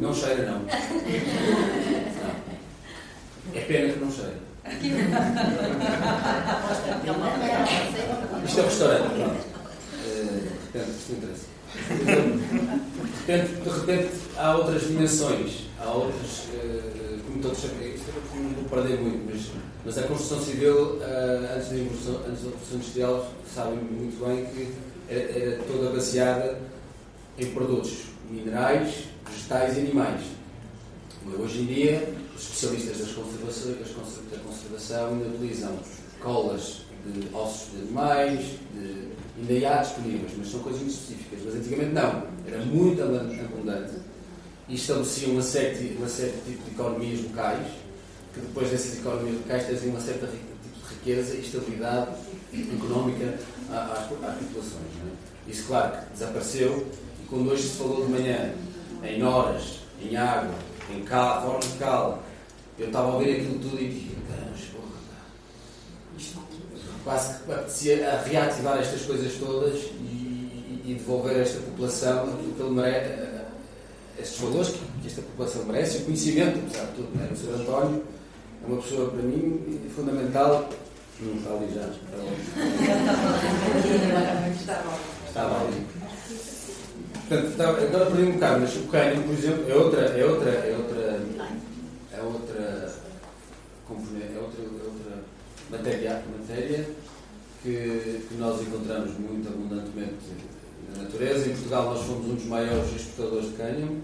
[0.00, 0.60] Não cheira, não.
[0.60, 0.68] não.
[3.54, 4.46] É pena que não cheira.
[8.44, 9.56] Isto é um restaurante, pronto
[10.76, 11.46] portanto, isto interessa.
[13.26, 18.64] De repente, há outras dimensões, há outras, uh, como todos sabem, isto eu não vou
[18.64, 19.50] perder muito, mas,
[19.86, 21.76] mas a construção civil, uh, antes, da
[22.28, 24.74] antes da industrial, sabem muito bem que
[25.08, 26.58] era, era toda baseada
[27.38, 30.22] em produtos minerais, vegetais e animais.
[31.38, 33.76] Hoje em dia, os especialistas das conservações,
[34.28, 35.78] da conservação ainda utilizam
[36.20, 38.40] colas de ossos de animais,
[38.74, 41.40] de, ainda há disponíveis, mas são coisas muito específicas.
[41.44, 43.94] Mas antigamente não, era muito abundante
[44.68, 47.85] e estabeleciam uma série, uma de tipo de economias locais,
[48.36, 52.10] que depois dessas economias locais traziam uma certa tipo de riqueza e estabilidade
[52.52, 53.38] económica
[53.70, 54.92] às, populações.
[55.02, 55.50] É?
[55.50, 56.86] Isso, claro, que desapareceu
[57.22, 58.52] e quando hoje se falou de manhã
[59.02, 60.54] em horas, em água,
[60.94, 62.22] em cal, forma de cal,
[62.78, 64.86] eu estava a ouvir aquilo tudo e disse, porra,
[66.18, 66.38] isto
[67.02, 72.62] quase que apetecia reativar estas coisas todas e, e devolver a esta população aquilo que
[72.62, 73.26] ele merece,
[74.18, 74.68] estes valores
[75.00, 77.16] que esta população merece, o conhecimento, apesar de tudo.
[77.16, 77.28] Né?
[77.32, 77.60] O Sr.
[77.60, 78.15] António é
[78.66, 80.68] uma pessoa, para mim, fundamental.
[81.20, 81.88] Não está ali já.
[85.26, 85.86] Estava ali.
[87.28, 90.76] Portanto, agora perdi um bocado, mas o cânhamo, por exemplo, é outra, é outra, é
[90.76, 91.00] outra,
[92.12, 92.96] é outra
[93.88, 95.22] é outra, é outra
[95.70, 96.88] matéria, matéria
[97.62, 100.14] que, que nós encontramos muito abundantemente
[100.94, 101.48] na natureza.
[101.48, 104.02] Em Portugal nós fomos um dos maiores exportadores de cânhamo,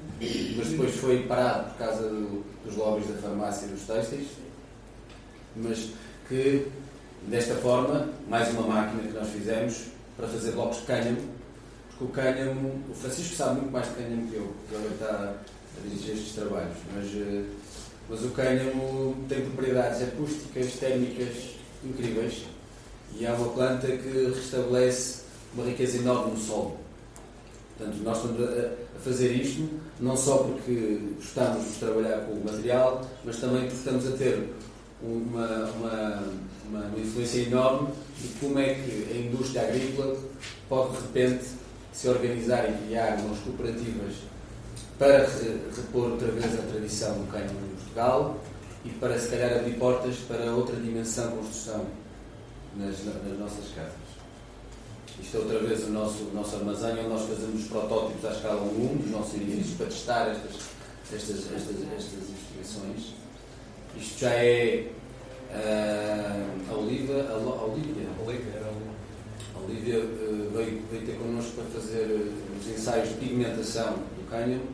[0.56, 4.28] mas depois foi parado por causa do, dos lobbies da farmácia e dos têxteis.
[5.56, 5.90] Mas
[6.28, 6.66] que,
[7.28, 9.84] desta forma, mais uma máquina que nós fizemos
[10.16, 11.20] para fazer blocos de cânhamo,
[11.90, 15.34] porque o cânhamo, o Francisco sabe muito mais de cânhamo que eu, que ele está
[15.76, 17.44] a dirigir estes trabalhos, mas, eh,
[18.08, 22.44] mas o cânhamo tem propriedades acústicas, térmicas incríveis
[23.18, 25.22] e é uma planta que restabelece
[25.54, 26.76] uma riqueza enorme no solo.
[27.76, 33.02] Portanto, nós estamos a, fazer isto não só porque gostamos de trabalhar com o material,
[33.24, 34.48] mas também porque estamos a ter
[35.02, 36.22] uma, uma,
[36.68, 37.88] uma, influência enorme
[38.20, 40.16] de como é que a indústria agrícola
[40.68, 41.44] pode, de repente,
[41.92, 44.14] se organizar e criar umas cooperativas
[44.98, 45.28] para
[45.76, 48.38] repor outra vez a tradição do cânhamo em Portugal
[48.84, 51.86] e para, se calhar, abrir portas para outra dimensão de construção
[52.76, 54.12] nas, nas nossas casas.
[55.20, 58.62] Isto é outra vez o nosso, o nosso armazém, onde nós fazemos protótipos à escala
[58.62, 60.54] 1 dos nossos edifícios para testar estas,
[61.12, 63.21] estas, estas, estas investigações.
[63.96, 64.88] Isto já é
[65.50, 68.08] uh, a Olivia, a, a Olivia,
[69.54, 74.28] a Olivia uh, veio, veio ter connosco para fazer uh, os ensaios de pigmentação do
[74.28, 74.64] cânhamo.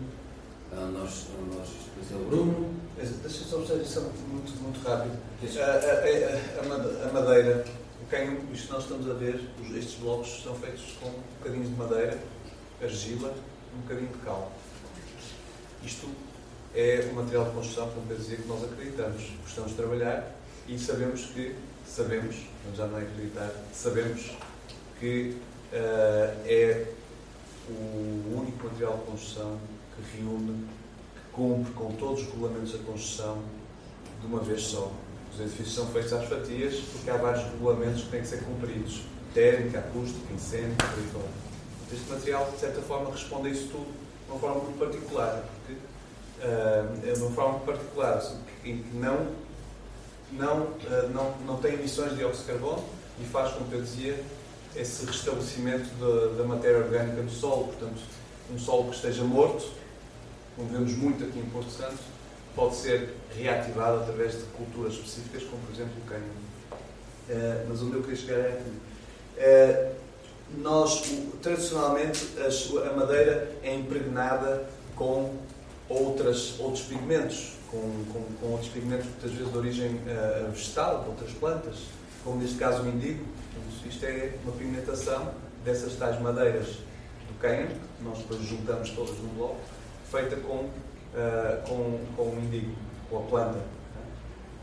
[0.72, 1.68] Uh, nós, nós,
[2.00, 2.74] isto é o Bruno.
[2.96, 5.16] Deixa só observar muito, muito rápido.
[5.61, 7.64] A, a, a, madeira
[8.11, 9.40] quem, isto que nós estamos a ver,
[9.76, 12.18] estes blocos são feitos com bocadinhos de madeira,
[12.83, 13.35] argila,
[13.76, 14.50] um bocadinho de cal.
[15.85, 16.09] Isto
[16.74, 21.26] é o material de construção, eu dizia, que nós acreditamos, gostamos de trabalhar e sabemos
[21.26, 21.54] que,
[21.87, 22.37] sabemos,
[22.74, 24.33] já não é acreditar, sabemos
[25.00, 25.37] que
[25.72, 26.87] uh, é
[27.68, 29.59] o único material de construção
[29.96, 30.66] que reúne,
[31.14, 33.42] que cumpre com todos os regulamentos da construção
[34.20, 34.90] de uma vez só.
[35.33, 39.02] Os edifícios são feitos às fatias porque há vários regulamentos que têm que ser cumpridos.
[39.35, 40.76] Térmica, acústica, incêndio,
[41.12, 41.28] fora.
[41.92, 45.44] Este material, de certa forma, responde a isso tudo de uma forma muito particular.
[45.66, 45.81] Porque,
[46.42, 48.22] uh, de uma forma particular,
[48.64, 49.29] em que não,
[50.33, 52.85] não, uh, não, não tem emissões de dióxido de carbono
[53.20, 54.22] e faz, como eu dizia,
[54.77, 57.64] esse restabelecimento da, da matéria orgânica do solo.
[57.64, 58.01] Portanto,
[58.53, 59.68] um solo que esteja morto,
[60.57, 61.98] como vemos muito aqui em Porto Santo,
[62.55, 66.48] pode ser reativado através de culturas específicas, como por exemplo o cânhamo.
[67.29, 68.70] Uh, mas onde eu queria chegar é aqui.
[69.38, 69.98] Uh,
[70.57, 71.03] nós,
[71.42, 75.37] tradicionalmente, a madeira é impregnada com
[75.88, 77.81] outras, outros pigmentos, com,
[78.12, 81.77] com, com outros pigmentos muitas vezes de origem uh, vegetal, de outras plantas,
[82.24, 83.24] como neste caso o indigo.
[83.87, 85.33] Isto é uma pigmentação
[85.64, 89.61] dessas tais madeiras do cânhamo, que nós depois juntamos todas num bloco,
[90.11, 90.68] feita com
[91.14, 92.74] uh, com, com o indigo,
[93.11, 93.59] com a planta.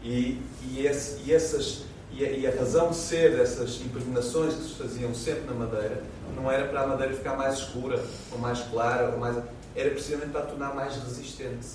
[0.03, 4.63] E, e, esse, e essas, e a, e a, razão de ser dessas impregnações que
[4.63, 6.03] se faziam sempre na madeira
[6.35, 9.37] não era para a madeira ficar mais escura, ou mais clara, ou mais,
[9.75, 11.67] era precisamente para a tornar mais resistente.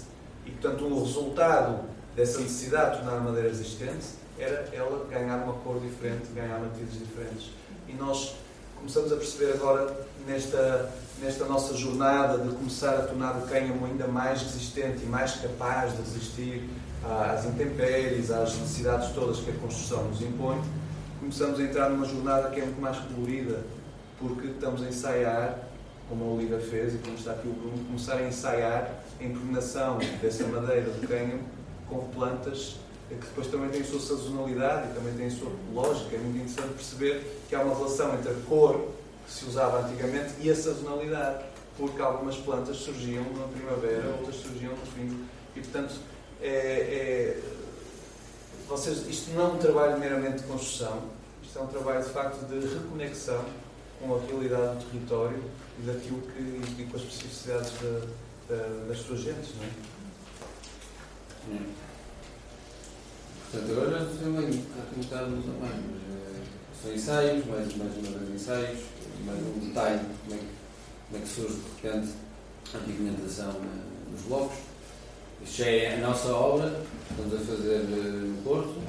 [0.47, 1.85] E, portanto, o resultado
[2.17, 4.07] dessa necessidade de tornar a madeira resistente
[4.39, 7.51] era ela ganhar uma cor diferente, ganhar matices diferentes.
[7.87, 8.37] E nós
[8.77, 9.95] começamos a perceber agora,
[10.27, 15.37] nesta, nesta nossa jornada de começar a tornar o cânhamo ainda mais resistente e mais
[15.37, 16.69] capaz de resistir
[17.05, 20.61] às intempéries, às necessidades todas que a construção nos impõe,
[21.19, 23.63] começamos a entrar numa jornada que é muito mais colorida,
[24.19, 25.70] porque estamos a ensaiar,
[26.11, 29.99] como a Oliva fez e como está aqui o Bruno, começar a ensaiar a impregnação
[30.21, 31.45] dessa madeira do cânhamo
[31.89, 32.77] com plantas
[33.09, 36.15] que depois também têm a sua sazonalidade e também têm a sua lógica.
[36.15, 38.89] É muito interessante perceber que há uma relação entre a cor
[39.27, 41.45] que se usava antigamente e a sazonalidade.
[41.77, 45.25] porque algumas plantas surgiam na primavera, outras surgiam no fim.
[45.57, 45.95] E, portanto,
[46.43, 47.41] é, é,
[48.69, 51.05] vocês, isto não é um trabalho meramente de construção,
[51.43, 53.43] isto é um trabalho, de facto, de reconexão
[53.99, 55.43] com a realidade do território
[55.87, 59.71] daquilo que, e com as especificidades da, da, das suas gentes, não é?
[63.51, 64.65] Portanto, agora já estou bem,
[65.03, 68.79] bocado no tamanho, mas é, são ensaios, mais, mais uma vez ensaios,
[69.25, 70.45] mais um detalhe, como é,
[71.09, 72.13] como é que surge de repente
[72.75, 73.61] a pigmentação
[74.11, 74.59] nos blocos.
[75.43, 78.81] Isto já é a nossa obra, estamos a fazer no Porto,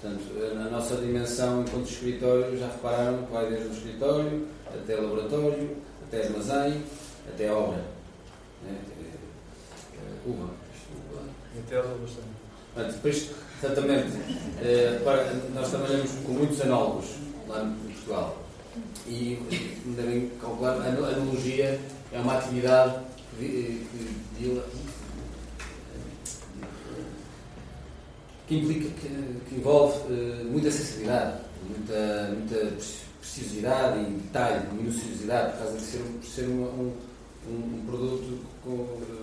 [0.00, 5.02] portanto, na nossa dimensão enquanto escritório, já repararam que vai desde o escritório até o
[5.02, 5.76] laboratório,
[6.08, 6.82] até armazém,
[7.28, 7.84] até obra.
[8.66, 9.08] É, é,
[9.94, 10.50] é, uva.
[11.66, 12.38] Até a bastante.
[12.74, 13.30] Portanto, depois,
[13.62, 14.08] exatamente,
[14.62, 17.06] eh, para, nós trabalhamos com muitos análogos
[17.46, 18.42] lá em Portugal.
[19.06, 19.38] E
[19.96, 21.80] devem calcular, a analogia
[22.12, 23.00] é uma atividade
[23.38, 23.86] que,
[24.38, 24.62] que,
[28.46, 32.80] que implica, que, que envolve uh, muita sensibilidade, muita, muita
[33.28, 36.92] precisidade e detalhe, minuciosidade, por causa de ser, por ser uma, um,
[37.48, 38.70] um, produto com,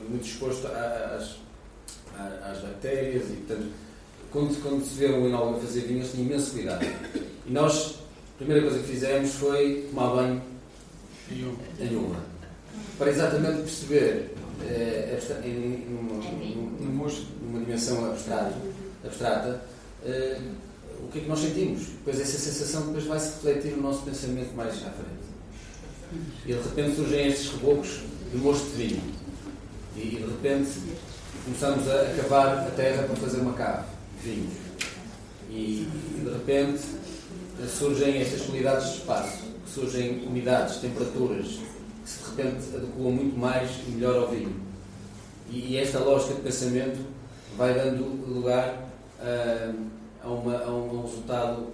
[0.10, 1.38] muito exposto às,
[2.18, 3.72] às bactérias e, portanto,
[4.32, 6.86] quando, quando se vê um enólogo a fazer vinhos, tem imenso cuidado.
[7.46, 7.96] E nós,
[8.36, 10.42] a primeira coisa que fizemos foi tomar banho
[11.80, 12.20] em uva.
[12.98, 14.34] Para exatamente perceber,
[14.68, 16.24] eh, em, numa,
[16.80, 17.08] numa,
[17.42, 18.56] numa dimensão abstrata,
[19.04, 19.62] abstrata
[20.06, 20.40] eh,
[21.06, 21.82] o que é que nós sentimos.
[21.86, 25.26] Depois essa sensação depois vai se refletir no nosso pensamento mais à frente.
[26.46, 28.00] E de repente surgem estes rebocos
[28.32, 29.02] de mosto de vinho.
[29.96, 30.72] E de repente
[31.46, 33.84] começamos a cavar a terra para fazer uma cave
[34.22, 34.54] de vinhos.
[35.50, 35.88] E
[36.24, 36.82] de repente
[37.68, 43.92] surgem estas qualidades de espaço, surgem umidades, temperaturas, que de repente adequam muito mais e
[43.92, 44.56] melhor ao vinho.
[45.50, 47.00] E esta lógica de pensamento
[47.58, 48.90] vai dando lugar
[49.20, 49.74] a,
[50.26, 51.68] a, uma, a um resultado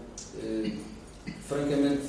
[0.43, 0.73] eh,
[1.47, 2.03] francamente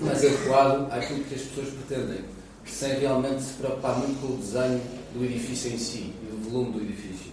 [0.00, 2.24] mais adequado àquilo que as pessoas pretendem,
[2.64, 4.80] sem realmente se preocupar muito com o desenho
[5.12, 7.32] do edifício em si e do volume do edifício.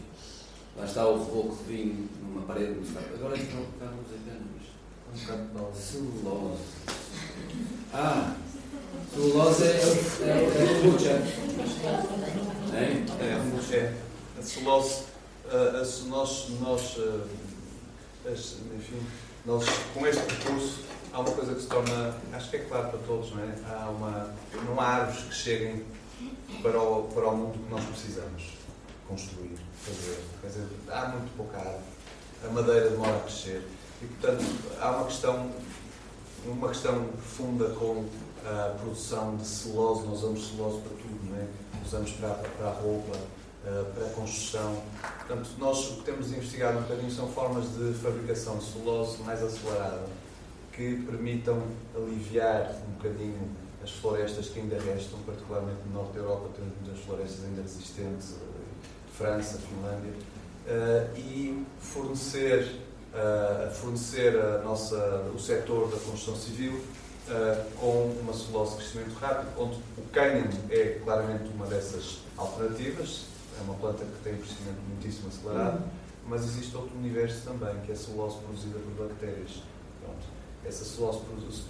[0.75, 2.75] Lá está o reboco de vinho numa parede.
[3.15, 4.59] Agora estão a ficar uns anos.
[5.75, 6.61] Celulose.
[7.93, 8.35] Ah,
[9.13, 11.09] celulose é, é, é kombucha.
[12.73, 13.03] É?
[13.23, 13.93] É, é.
[14.37, 15.03] A celulose,
[15.45, 17.21] uh, nós, nós uh,
[18.31, 19.01] enfim,
[19.45, 22.99] nós com este percurso há uma coisa que se torna, acho que é claro para
[22.99, 23.55] todos, não é?
[23.67, 24.33] Há uma,
[24.65, 25.85] não há árvores que cheguem
[26.61, 28.43] para o, para o mundo que nós precisamos
[29.07, 30.23] construir, fazer.
[30.41, 31.83] Quer dizer, há muito pouca árvore,
[32.45, 33.63] a madeira demora a crescer
[34.01, 34.45] e, portanto,
[34.79, 35.51] há uma questão,
[36.45, 38.05] uma questão profunda com
[38.45, 40.07] a produção de celulose.
[40.07, 41.47] Nós usamos celulose para tudo, não é?
[41.85, 43.17] Usamos para, para a roupa,
[43.63, 44.81] para a construção.
[45.17, 49.43] Portanto, nós o que temos investigado um bocadinho são formas de fabricação de celulose mais
[49.43, 50.07] acelerada
[50.71, 51.61] que permitam
[51.93, 53.49] aliviar um bocadinho
[53.83, 58.31] as florestas que ainda restam, particularmente no norte da Europa, temos muitas florestas ainda resistentes,
[58.33, 60.13] eh, França, Finlândia,
[60.67, 62.79] uh, e fornecer,
[63.73, 64.95] fornecer a nossa,
[65.35, 66.81] o setor da construção civil
[67.75, 73.25] com uma celulose de crescimento rápido, onde o cânhamo é claramente uma dessas alternativas,
[73.59, 75.83] é uma planta que tem um crescimento muitíssimo acelerado,
[76.27, 79.63] mas existe outro universo também, que é a celulose produzida por bactérias.
[80.01, 80.25] Pronto.
[80.65, 81.19] Essa celulose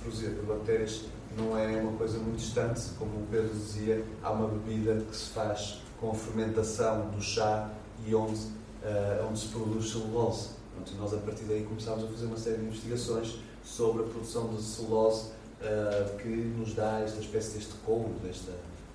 [0.01, 1.05] produzida por bactérias
[1.37, 5.29] não é uma coisa muito distante, como o Pedro dizia, há uma bebida que se
[5.29, 7.71] faz com a fermentação do chá
[8.05, 10.49] e onde, uh, onde se produz celulose.
[10.73, 14.47] Pronto, nós, a partir daí, começámos a fazer uma série de investigações sobre a produção
[14.53, 15.29] de celulose
[15.61, 18.53] uh, que nos dá esta espécie deste couro, desta,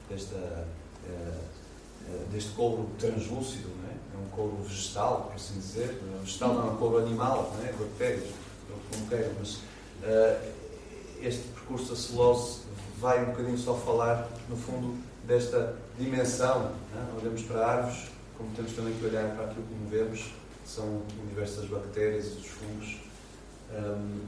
[0.09, 1.39] desta, uh,
[2.31, 4.17] deste couro translúcido, é?
[4.17, 6.01] é um couro vegetal, por assim dizer.
[6.23, 7.73] Vegetal não é um couro animal, não é?
[7.73, 8.29] bactérias,
[8.91, 9.59] como queiram, mas
[11.23, 12.61] este percurso da celulose
[12.99, 16.73] vai um bocadinho só falar, no fundo, desta dimensão.
[16.95, 17.21] É?
[17.21, 21.03] Olhamos para árvores, como temos também que olhar para aquilo que movemos, que são
[21.61, 22.97] das bactérias e dos fungos.
[23.73, 24.21] Um,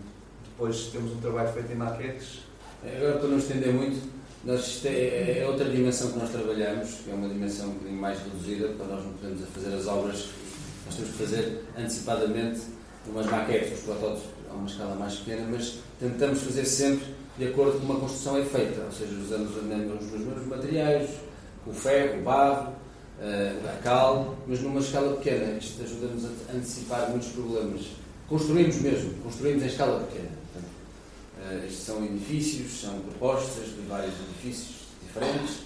[0.44, 2.40] depois temos um trabalho feito em maquetes.
[2.82, 4.15] Agora, para não estender muito,
[4.46, 8.18] nós, é, é, outra dimensão que nós trabalhamos, que é uma dimensão um bocadinho mais
[8.20, 10.28] reduzida, para nós não podemos fazer as obras,
[10.86, 12.60] nós temos que fazer antecipadamente
[13.08, 17.06] umas maquetes, os protótipos a uma escala mais pequena, mas tentamos fazer sempre
[17.36, 21.10] de acordo com como a construção é feita, ou seja, usamos os mesmos materiais,
[21.66, 22.72] o ferro, o barro,
[23.20, 25.58] eh, a cal, mas numa escala pequena.
[25.58, 27.80] Isto ajuda-nos a antecipar muitos problemas.
[28.28, 30.28] Construímos mesmo, construímos em escala pequena.
[31.46, 35.58] Uh, são edifícios, são propostas de vários edifícios diferentes.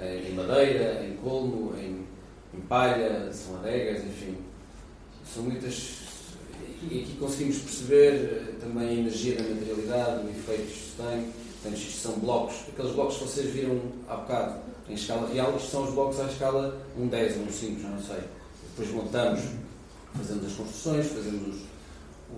[0.00, 2.06] em madeira, em colmo, em,
[2.54, 4.36] em palha, são adegas, enfim.
[5.34, 5.98] São muitas.
[6.90, 11.32] E aqui conseguimos perceber eh, também a energia da materialidade, o efeito que isto tem.
[11.60, 12.54] Portanto, isto são blocos.
[12.68, 16.24] Aqueles blocos que vocês viram há bocado em escala real, isto são os blocos à
[16.26, 18.20] escala 1, 10 ou 1, 5, já não sei.
[18.70, 19.40] Depois montamos,
[20.16, 21.60] fazemos as construções, fazemos os,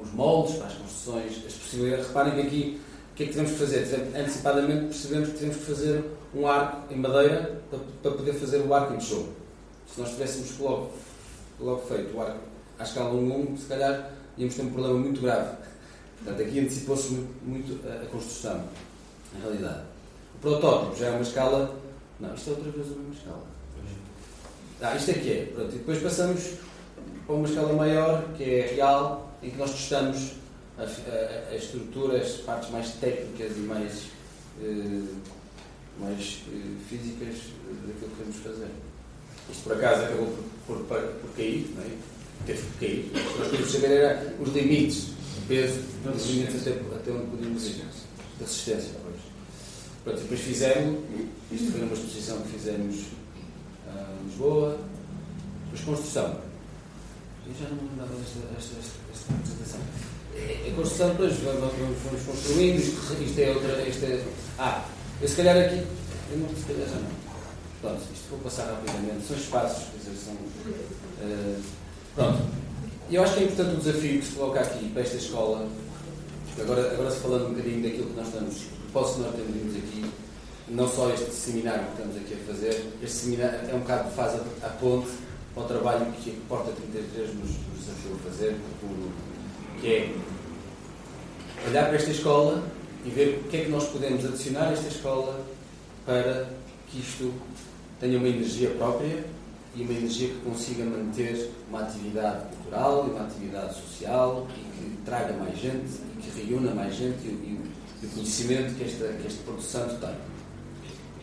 [0.01, 2.07] os moldes para as construções, as possibilidades.
[2.09, 2.81] Reparem que aqui
[3.13, 4.11] o que é que tivemos que fazer?
[4.17, 8.73] Antecipadamente percebemos que tivemos que fazer um arco em madeira para, para poder fazer o
[8.73, 9.33] arco em tijolo.
[9.93, 10.93] Se nós tivéssemos logo,
[11.59, 12.39] logo feito o arco
[12.79, 15.57] à escala 1 1, se calhar íamos ter um problema muito grave.
[16.23, 18.65] Portanto, aqui antecipou-se muito, muito a, a, construção,
[19.35, 19.83] na realidade.
[20.37, 21.75] O protótipo já é uma escala.
[22.19, 23.43] Não, isto é outra vez a mesma escala.
[24.83, 25.45] Ah, isto é que é.
[25.47, 26.55] Pronto, e depois passamos
[27.27, 30.33] para uma escala maior, que é real, em que nós testamos
[30.79, 34.03] a, a, a estrutura, as partes mais técnicas e mais,
[34.63, 35.03] eh,
[35.99, 37.37] mais eh, físicas
[37.87, 38.71] daquilo que queremos fazer.
[39.51, 41.91] Isto por acaso acabou por, por, por cair, não é?
[42.47, 43.11] teve que cair.
[43.39, 45.81] Nós queríamos saber era os limites de peso,
[46.15, 47.85] os limites até, até onde podíamos ir,
[48.39, 48.93] da resistência.
[49.03, 49.21] Pois.
[50.05, 51.01] Pronto, depois fizemos,
[51.53, 54.79] isto foi uma exposição que fizemos uh, em Lisboa,
[55.65, 56.50] depois construção.
[57.59, 58.01] Já não me
[59.35, 59.81] apresentação.
[60.41, 63.89] A construção, depois vamos, vamos construindo, isto, isto é outra.
[63.89, 64.25] Isto é,
[64.59, 64.85] ah,
[65.21, 65.85] eu se calhar aqui,
[66.31, 67.11] eu não, se calhar já não.
[67.81, 69.27] Pronto, isto vou passar rapidamente.
[69.27, 70.35] São espaços, quer dizer, são.
[70.35, 71.63] Uh,
[72.15, 72.43] pronto.
[73.11, 75.69] Eu acho que é importante o desafio que se coloca aqui para esta escola.
[76.61, 80.05] Agora, agora se falando um bocadinho daquilo que nós estamos, posso nós temos aqui,
[80.69, 84.35] não só este seminário que estamos aqui a fazer, este seminário é um bocado faz
[84.35, 85.09] a, a ponte
[85.55, 88.57] para o trabalho que a Porta 33 nos, desafiou a fazer,
[89.81, 90.15] que é
[91.67, 92.63] olhar para esta escola
[93.05, 95.45] e ver o que é que nós podemos adicionar a esta escola
[96.07, 96.49] para
[96.89, 97.33] que isto
[97.99, 99.25] tenha uma energia própria
[99.75, 104.97] e uma energia que consiga manter uma atividade cultural e uma atividade social e que
[105.05, 107.59] traga mais gente e que reúna mais gente e,
[108.03, 109.63] o conhecimento que esta, que este Porto
[110.01, 110.15] tem.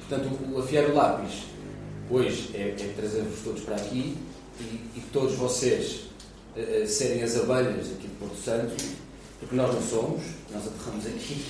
[0.07, 1.45] Portanto, o afiar o lápis
[2.09, 4.17] hoje é, é trazer-vos todos para aqui
[4.59, 6.07] e, e todos vocês
[6.55, 8.75] uh, serem as abelhas aqui de Porto Santo,
[9.39, 11.45] porque nós não somos, nós aterramos aqui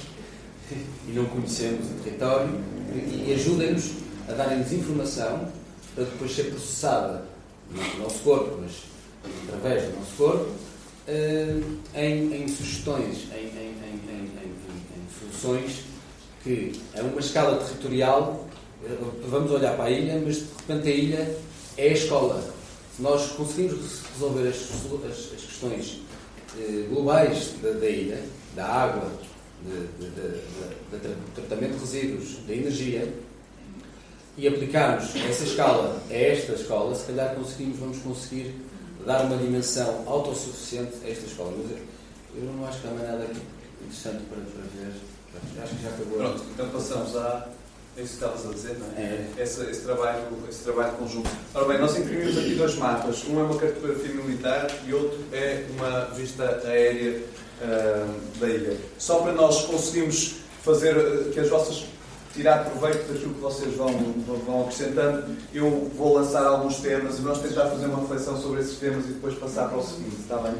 [1.07, 2.49] e não conhecemos o território,
[2.93, 3.91] e, e ajudem-nos
[4.27, 5.49] a darem-nos informação
[5.95, 7.23] para depois ser processada
[7.71, 8.71] no nosso corpo, mas
[9.47, 14.37] através do nosso corpo, uh, em, em, sugestões, em, em, em,
[15.19, 15.83] soluções
[16.43, 18.47] que, a uma escala territorial,
[19.27, 21.37] vamos olhar para a ilha, mas de repente a ilha
[21.77, 22.53] é a escola.
[22.95, 26.01] Se nós conseguimos resolver as, as, as questões
[26.55, 28.23] uh, globais da, da, ilha,
[28.55, 29.11] da água,
[29.63, 33.13] do tratamento de resíduos, da energia,
[34.37, 38.53] e aplicarmos essa escala a esta escola, se calhar conseguimos, vamos conseguir
[39.05, 41.53] dar uma dimensão autossuficiente a esta escola.
[41.57, 41.77] Mas
[42.35, 43.27] eu, não acho que há mais nada
[43.81, 44.93] interessante para, para ver.
[45.63, 46.17] Acho que já acabou.
[46.19, 47.49] Pronto, então passamos a.
[47.97, 49.01] É isso que estavas a dizer, não é?
[49.01, 49.27] é.
[49.39, 51.31] Esse, esse, trabalho, esse trabalho conjunto.
[51.55, 53.23] Ora bem, nós imprimimos aqui dois mapas.
[53.27, 57.23] Um é uma cartografia militar e outro é uma vista aérea
[57.61, 58.77] uh, da ilha.
[58.99, 61.85] Só para nós conseguirmos fazer uh, que as vossas
[62.35, 63.91] tirar proveito daquilo que vocês vão,
[64.45, 68.77] vão acrescentando, eu vou lançar alguns temas e vamos tentar fazer uma reflexão sobre esses
[68.77, 70.53] temas e depois passar para o seguinte, está bem?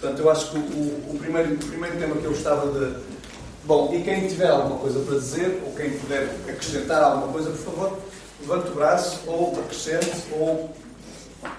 [0.00, 3.17] Portanto, eu acho que o, o, primeiro, o primeiro tema que eu gostava de.
[3.68, 7.58] Bom, e quem tiver alguma coisa para dizer, ou quem puder acrescentar alguma coisa, por
[7.58, 7.98] favor,
[8.40, 10.74] levante o braço, ou acrescente, ou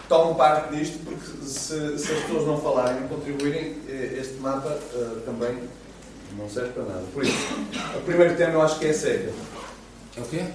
[0.07, 4.69] tome parte disto, porque se, se as pessoas não falarem e contribuírem, eh, este mapa
[4.69, 5.69] uh, também
[6.35, 7.03] não serve para nada.
[7.13, 7.37] Por isso,
[7.95, 9.31] o primeiro tema eu acho que é a seca.
[10.17, 10.45] É o quê?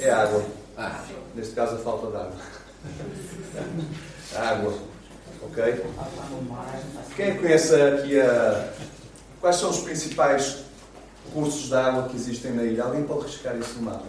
[0.00, 0.44] É água.
[0.76, 1.02] Ah.
[1.34, 2.36] Neste caso, a falta de água.
[4.36, 4.74] água.
[5.44, 5.82] Ok?
[7.16, 8.68] Quem é conhece aqui a.
[9.40, 10.68] Quais são os principais
[11.32, 12.84] cursos de água que existem na ilha?
[12.84, 14.06] Alguém pode riscar isso no mapa?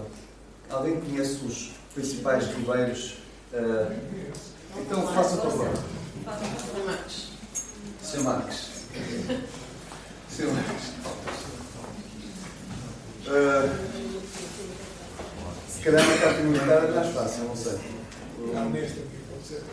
[0.69, 3.15] Alguém conhece os principais ribeiros?
[3.53, 3.91] Uh...
[4.77, 5.69] Então, faça favor.
[8.01, 8.23] Sr.
[8.23, 8.69] Marques.
[10.29, 10.47] Sr.
[10.47, 10.91] Marques.
[13.27, 13.91] Uh...
[15.67, 17.79] Se calhar na carta militar é mais fácil, não sei.
[18.53, 19.63] Não, neste aqui, pode ser.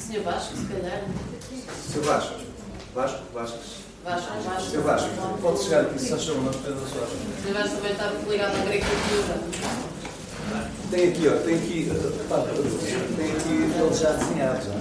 [0.00, 1.04] Senhor Vasco, se calhar.
[1.88, 2.34] Senhor Vasco.
[2.94, 3.87] Vasco, Vasco.
[4.08, 4.70] Vasco, Vasco.
[4.70, 5.08] Senhor Vasco,
[5.42, 7.06] pode chegar aqui, se achou uma da sua
[7.42, 9.38] Senhor Vasco também está ligado à agricultura.
[10.90, 11.92] Tem aqui, ó, tem aqui,
[13.16, 14.78] tem aqui eles já desenhados, ó.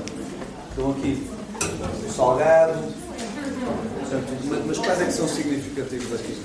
[0.70, 1.28] Estão aqui
[2.08, 2.80] o salgado.
[4.66, 6.42] Mas quais é que são significativos aqui?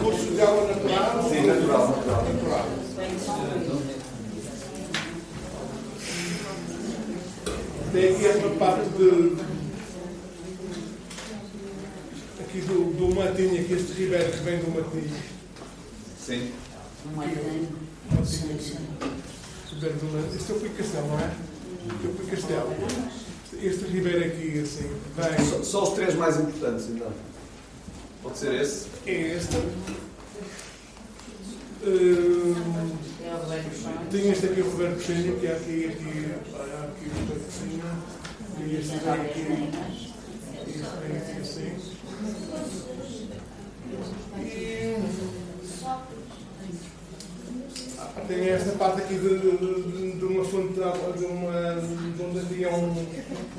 [0.00, 1.28] Cursos de água natural?
[1.28, 2.24] Sim, natural, natural.
[2.24, 2.66] Natural.
[7.92, 9.47] Tem aqui esta parte de.
[12.58, 15.16] Aqui do, do Matinho, aqui este ribeiro que vem do Matinho.
[16.18, 16.50] Sim.
[17.14, 18.74] Matinho aqui.
[19.70, 20.36] Ribeiro do Matinho.
[20.36, 21.30] Este é o Pico Castelo, não é?
[21.94, 22.74] Este é o Pico Castelo.
[23.62, 25.46] Este ribeiro aqui, assim, vem.
[25.46, 27.12] Só, só os três mais importantes, então.
[28.24, 28.88] Pode ser esse?
[29.06, 29.56] É este.
[31.84, 32.54] Hum,
[33.22, 37.44] É tem este aqui, o Roberto Peixinho, que é aqui, aqui, olha, aqui o Roberto
[37.44, 37.84] Peixinho.
[38.58, 40.08] E este vem aqui.
[40.66, 41.97] Este vem aqui assim.
[44.40, 44.96] E
[47.98, 51.80] ah, tem esta parte aqui de, de, de uma fonte de água, de, uma,
[52.16, 53.06] de onde havia um,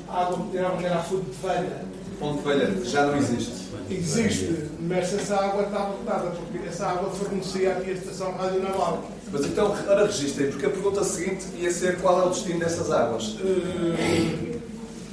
[0.08, 1.84] água que era a fonte de velha.
[2.20, 3.70] Fonte Velha, já não existe.
[3.88, 9.02] Existe, mas essa água está botada, porque essa água fornecia aqui a estação Rádio Naval.
[9.32, 12.90] Mas então, ora registrem, porque a pergunta seguinte ia ser qual é o destino dessas
[12.90, 13.36] águas.
[13.36, 14.60] Uh,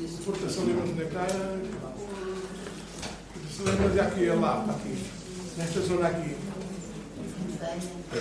[0.04, 1.77] Exportação de Montenegro.
[3.60, 5.04] Lembra aqui, é lá, aqui,
[5.58, 6.36] nesta zona aqui.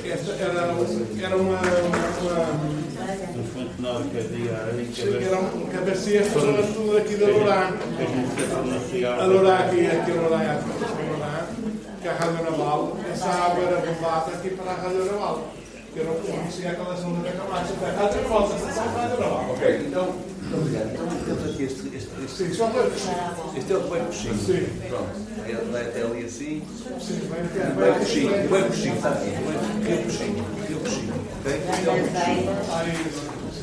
[0.04, 0.84] Esta era, era uma.
[1.36, 1.60] uma,
[3.36, 9.20] No fonte nova que havia era um cabeceira, esta zona tudo aqui da a administração
[9.20, 9.24] A.
[9.26, 10.58] Lourán aqui, aqui a aqui a Lourán,
[12.00, 12.96] que é a Rádio Naval.
[13.12, 15.48] Essa água era bombada aqui para a Rádio Naval.
[15.92, 17.74] Que era o que fornecia aquela zona da Camacha.
[17.82, 19.50] A Rádio Naval, a estação Rádio Naval.
[19.50, 20.14] Ok, então,
[20.56, 20.90] Muito obrigado.
[20.94, 24.34] Então temos aqui este, este, este, Sim, é o bem coxinho.
[24.38, 25.08] Sim, Pronto.
[25.36, 26.62] Vai, vai até ali assim.
[27.00, 27.58] sim, vai aqui.
[27.58, 28.30] Bem Vai coxinho.
[28.48, 29.30] Bem coxinho, está aqui.
[29.84, 30.44] Bem coxinho.
[30.66, 31.14] Bem coxinho.
[31.40, 31.52] Ok?
[31.52, 33.06] Este é o coxinho.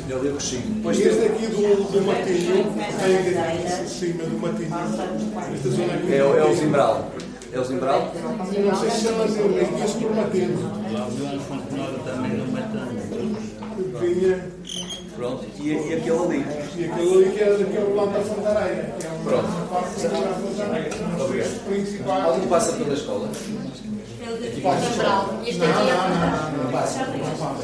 [0.09, 0.61] É o bem coxinho.
[0.75, 4.75] Depois este aqui do, do Matinho, tem aqui em cima do Matinho,
[5.55, 6.13] esta zona aqui.
[6.13, 7.11] é, o- é o Zimbral.
[7.53, 8.11] É o Zimbral?
[8.15, 10.59] Não sei se chama assim, mas este por Matinho.
[10.91, 13.53] Lá havia um fonte nova também no Matando.
[13.99, 14.45] Vinha,
[15.15, 15.45] Pronto.
[15.59, 16.45] E, e aquele ali.
[16.75, 19.47] e aquele ali que é daquele lado da Fontareia, que é uma Pronto.
[20.73, 21.23] é.
[21.23, 22.25] Obrigado.
[22.25, 23.29] Alguém passa pela escola?
[24.81, 25.39] Central.
[25.45, 27.05] Isto Não, aqui é não, não, não, não passa.
[27.05, 27.63] Não passa.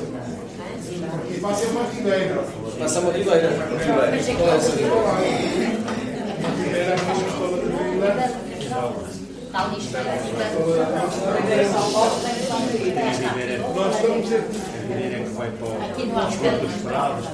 [1.29, 2.43] E passa uma ribeira.
[2.79, 3.49] Passa uma ribeira.
[3.49, 4.37] Ribeiro.
[4.37, 4.95] Qual é essa ribeira?
[4.95, 6.99] Uma ribeira,
[9.49, 9.89] de
[12.99, 13.33] é assim.
[13.75, 14.29] Nós estamos
[14.89, 17.25] aqui, maneira que vai para o Aqui no Alto dos prados,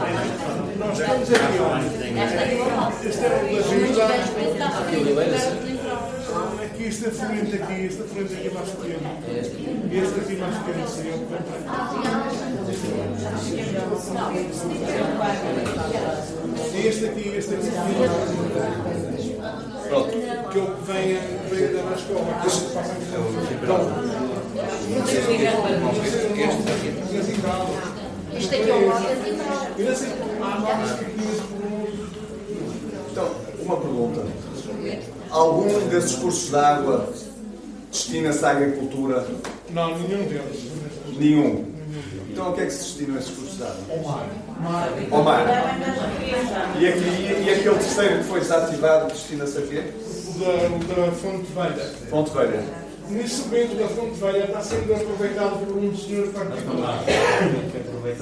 [0.78, 1.40] nós estamos aqui.
[2.20, 2.68] Esta aqui é o.
[3.08, 4.06] Este é da vila.
[6.66, 9.00] Aqui este frente aqui, este frente aqui mais pequeno.
[9.28, 9.56] É este.
[9.56, 12.00] E este aqui mais pequeno, é o para aqui.
[16.74, 17.70] E este aqui, este aqui,
[19.88, 20.10] pronto.
[20.10, 21.06] que é o que vem,
[21.50, 22.32] vem da escola.
[22.42, 24.25] Que
[28.38, 28.92] este aqui é o.
[33.12, 34.26] Então, uma pergunta.
[35.30, 37.10] Algum desses cursos de água
[37.92, 39.28] destina-se à agricultura?
[39.70, 40.72] Não, nenhum deles.
[41.18, 41.66] Nenhum.
[42.30, 43.78] Então, o que é que se destinam esses cursos de água?
[43.90, 44.28] Ao mar.
[44.60, 44.90] Mar.
[45.12, 45.46] Ao mar.
[46.80, 49.84] E, aqui, e aquele terceiro que foi desativado destina-se a quê?
[50.28, 51.94] O da, da Fonte Velha.
[52.10, 52.85] Fonte Velha.
[53.10, 57.04] Nesse momento da Fonte Velha está sendo aproveitado por um senhor particular.
[57.04, 58.16] para.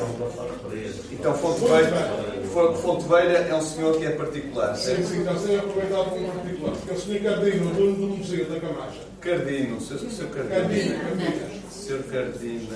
[1.11, 2.11] Então, Fonte Velha,
[2.51, 5.07] Fo- Fonte Velha é um senhor que é particular, Sim, certo?
[5.07, 6.73] sim, está sendo aproveitado por um particular.
[6.75, 8.99] Porque é o senhor Cardino, o dono do Museu da Camacha.
[9.21, 9.97] Cardino, Sr.
[9.99, 10.25] Sr.
[10.27, 10.49] Cardino.
[10.49, 11.61] Cardino, Cardino.
[11.71, 12.03] Sr.
[12.11, 12.67] Cardino.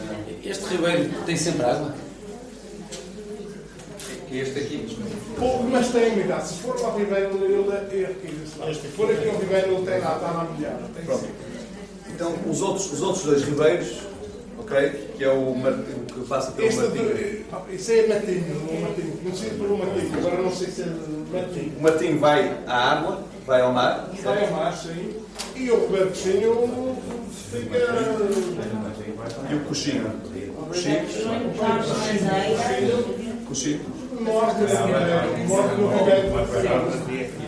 [0.46, 1.94] Este ribeiro tem sempre água?
[4.32, 4.98] Este aqui.
[5.40, 6.48] Pouco, mas tem umidade.
[6.50, 8.76] Se for ao Ribeiro, ele é lado.
[8.76, 10.84] Se for aqui ao Ribeiro, ele tem lá, está na molhada.
[10.96, 11.28] Tem Pronto.
[12.18, 14.00] Então, os outros, os outros dois ribeiros,
[14.58, 15.12] ok?
[15.16, 17.14] Que é o, Mar- o que passa pelo Este Martinho.
[17.16, 19.18] de, isso é Matinho, o Matinho.
[19.22, 20.18] Conhecido por um Matinho.
[20.18, 20.86] Agora não sei se é
[21.32, 21.74] Matinho.
[21.78, 24.10] O Martinho vai à água, vai ao mar.
[24.24, 25.14] Vai a mar, sim.
[25.56, 26.98] E o Roberto Chinho
[27.52, 27.78] fica.
[29.48, 30.08] E o coxinho.
[30.08, 31.06] O coxinho.
[33.48, 33.82] Coxinho.
[34.22, 35.46] Morte, né?
[35.48, 37.47] morte no Ribeiro.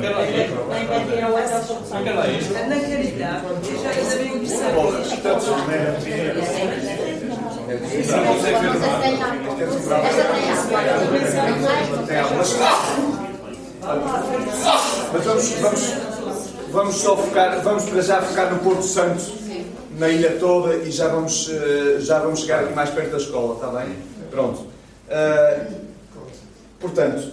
[0.00, 0.14] Eu.
[4.74, 5.46] Bom, portanto,
[7.68, 9.44] Esta tem água.
[11.16, 12.06] Esta tem água.
[12.06, 12.56] tem algumas.
[15.12, 15.94] Mas vamos, vamos,
[16.70, 19.22] vamos só focar, vamos para já focar no Porto Santo,
[19.98, 23.54] na ilha toda, e já vamos, eh, já vamos chegar aqui mais perto da escola,
[23.54, 23.94] está bem?
[24.30, 24.66] Pronto.
[25.08, 25.66] Eh,
[26.80, 27.32] portanto,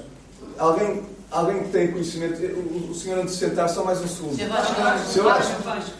[0.57, 4.37] alguém, alguém que tem conhecimento, o, o senhor antes de sentar, só mais um segundo.
[4.37, 4.99] Vai chegar.
[4.99, 5.91] Senhor Vasco.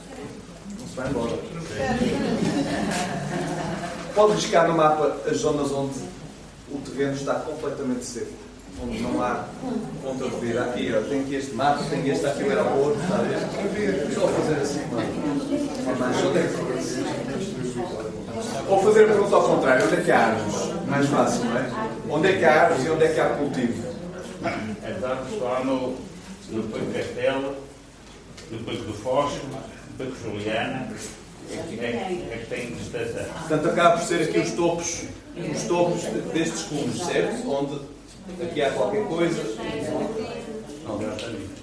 [0.89, 1.39] se vai embora.
[4.13, 5.99] Pode riscar no mapa as zonas onde
[6.69, 8.33] o terreno está completamente seco,
[8.83, 9.45] onde não há
[10.03, 10.63] ponta de vida.
[10.63, 14.11] Aqui, ó, tem aqui este mato, tem este aqui o aeroporto, está a ver?
[14.13, 15.07] Só fazer assim, mano.
[15.97, 16.57] Mais onde é que
[18.69, 20.73] Ou fazer a pergunta ao contrário, onde é que há árvores?
[20.87, 21.71] Mais fácil, não é?
[22.09, 23.90] Onde é que há árvores e onde é que há cultivo?
[24.43, 25.97] Árvores só no,
[26.49, 27.55] no Pico Castelo,
[28.49, 30.91] no Pico do Foz, no Pico Juliana,
[31.51, 33.33] é que, é, é que tem vegetação.
[33.33, 35.03] Portanto, acaba por ser aqui os topos,
[35.35, 37.49] os topos destes cumes, certo?
[37.49, 37.81] Onde
[38.41, 39.43] aqui há qualquer coisa.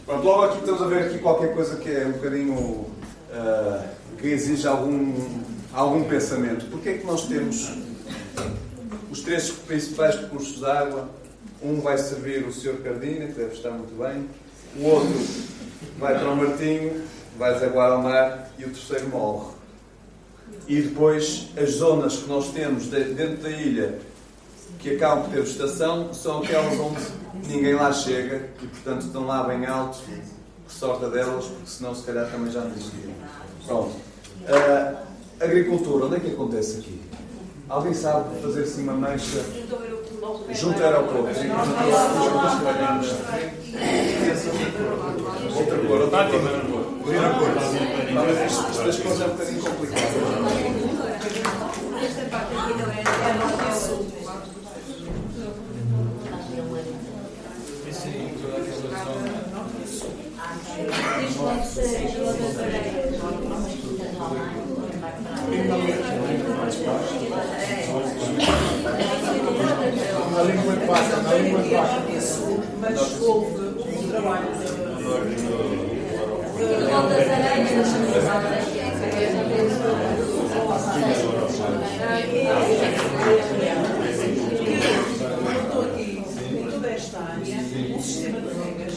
[0.05, 2.87] Pronto, logo aqui estamos a ver aqui qualquer coisa que é um bocadinho
[3.33, 3.85] ah,
[4.19, 5.15] que exige algum,
[5.73, 6.67] algum pensamento.
[6.67, 7.71] Porquê é que nós temos
[9.11, 11.09] os três principais recursos de água?
[11.63, 12.77] Um vai servir o Sr.
[12.85, 14.29] Cardina, que deve estar muito bem,
[14.77, 15.09] o outro
[15.99, 17.03] vai para o Martinho,
[17.37, 19.53] vai desaguar ao mar e o terceiro morre.
[20.69, 23.99] E depois as zonas que nós temos de- dentro da ilha
[24.79, 27.01] que acabam por ter vegetação são aquelas onde
[27.49, 29.99] ninguém lá chega e portanto estão lá bem alto,
[30.65, 33.13] por sorte delas, porque senão se calhar também já não existiam.
[33.67, 33.97] Pronto.
[34.47, 35.03] Ah,
[35.41, 37.01] agricultura, onde é que acontece aqui?
[37.69, 39.41] Alguém sabe fazer assim uma mancha
[40.55, 41.29] junto ao aeroporto?
[45.57, 46.41] Outra cor, outra cor.
[47.05, 48.47] Outra cor.
[48.47, 50.03] Isto- das cores é um bocadinho complicado.
[52.03, 54.07] Esta parte aqui não é, é norte e sul.
[70.35, 71.95] Na língua de pasta, na língua de pasta.
[71.95, 73.61] norte e sul, mas houve
[73.99, 74.49] um trabalho
[84.49, 86.25] Estou aqui,
[86.59, 87.57] em toda esta área,
[87.95, 88.95] um sistema de regas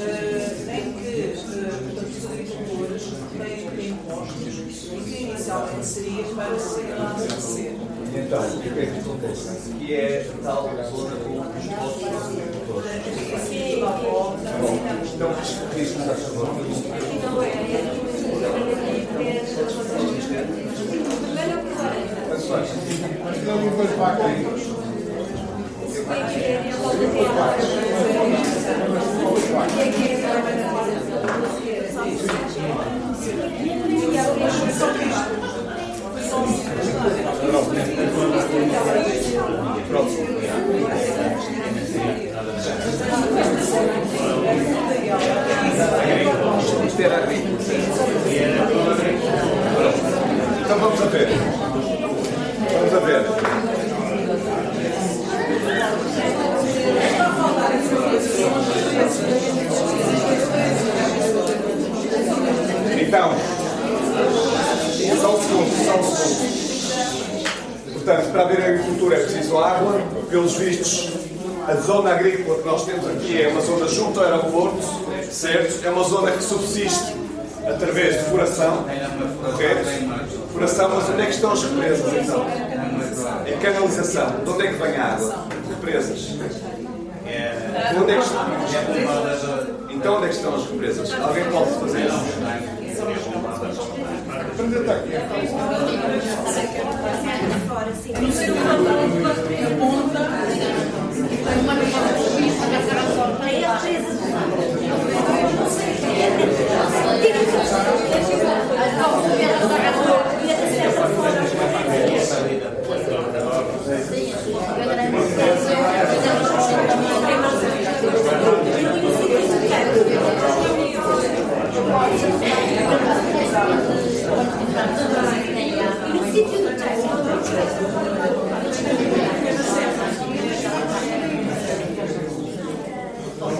[0.00, 3.02] eh, em que eh, portanto, os agricultores
[3.38, 7.72] têm que impostos e que seria para ser lá abastecer.
[8.14, 9.48] Então, o que é que acontece?
[9.48, 12.90] Aqui é tal zona com os postos dos agricultores.
[13.34, 14.38] Assim, à volta,
[15.14, 16.48] Então, risco está a favor.
[22.28, 22.68] Tanto faz.
[23.24, 24.86] Mas na língua de pasta.
[50.64, 51.28] Então vamos a ver.
[52.72, 53.22] Vamos a ver.
[63.00, 63.30] Então,
[65.20, 66.65] só um segundo, só um segundo.
[68.16, 70.00] Portanto, para haver agricultura é preciso água.
[70.30, 71.12] Pelos vistos,
[71.68, 74.78] a zona agrícola que nós temos aqui é uma zona junto ao aeroporto,
[75.30, 75.84] certo?
[75.84, 77.14] É uma zona que subsiste
[77.66, 78.84] através de furação,
[79.44, 79.88] correto?
[80.52, 82.46] Furação, mas onde é que estão as represas então?
[83.46, 84.30] É canalização.
[84.44, 85.46] De onde é que vem a água?
[85.68, 86.18] Represas.
[86.18, 88.46] De onde é que estão?
[89.90, 91.12] Então onde é que estão as represas?
[91.20, 92.85] Alguém pode fazer isso?
[94.40, 95.10] Apresenta aqui.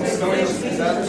[0.06, 1.08] Estão energizados?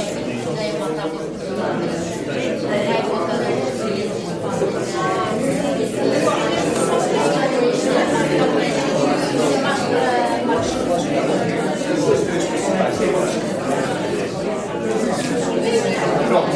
[16.27, 16.47] Pronto.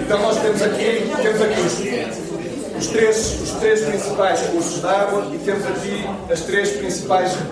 [0.00, 5.26] Então nós temos aqui, temos aqui os, os três, os três principais cursos de água
[5.32, 6.70] e temos aqui as três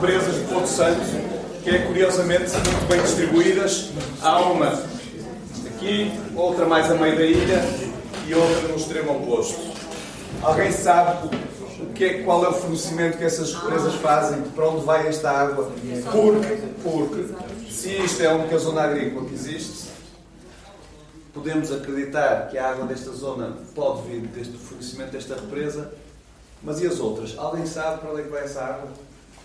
[0.01, 1.01] represas de Porto Santo,
[1.64, 3.90] que é curiosamente muito bem distribuídas.
[4.22, 4.80] Há uma
[5.74, 7.64] aqui, outra mais a meio da ilha
[8.28, 9.59] e outra no extremo oposto.
[10.40, 11.28] Alguém sabe
[11.80, 14.40] o que é, qual é o fornecimento que essas represas fazem?
[14.55, 15.72] Para onde vai esta água?
[16.12, 17.34] Porque, porque
[17.68, 19.88] se isto é a única zona agrícola que existe,
[21.34, 25.92] podemos acreditar que a água desta zona pode vir deste fornecimento desta represa,
[26.62, 27.34] mas e as outras?
[27.36, 28.90] Alguém sabe para onde é que vai essa água?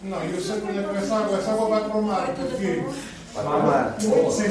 [0.04, 2.84] Não, eu sei é que essa água, essa água vai para o mar, porque
[3.34, 3.95] Vai para o mar.
[3.99, 4.43] Sim.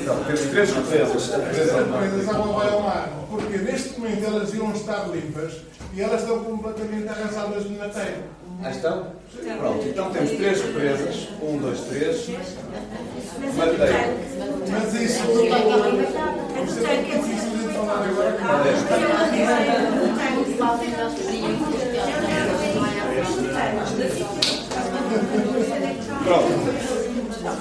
[0.00, 1.28] Então, temos três represas.
[1.34, 5.54] Empresa água vai ao mar, porque neste momento elas iam estar limpas
[5.92, 8.22] e elas estão completamente arrasadas na terra.
[8.62, 9.12] Ah, estão?
[9.58, 11.28] Pronto, então temos três represas.
[11.42, 12.28] Um, dois, três.
[13.56, 14.16] Mateiro.
[14.70, 15.58] Mas isso não está
[16.90, 18.36] é difícil de falar agora.
[26.24, 27.06] Pronto.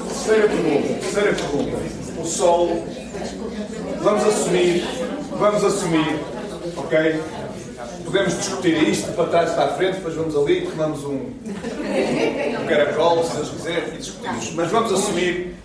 [0.08, 0.88] Terceira pergunta.
[1.00, 1.78] Terceira pergunta.
[2.22, 2.86] O Sol.
[4.02, 4.84] Vamos assumir.
[5.32, 6.20] Vamos assumir.
[6.78, 7.22] Ok?
[8.06, 13.24] Podemos discutir isto para trás para a frente, depois vamos ali, tomamos um, um caracol,
[13.24, 14.52] se Deus quiser, e discutimos.
[14.54, 15.56] Mas vamos assumir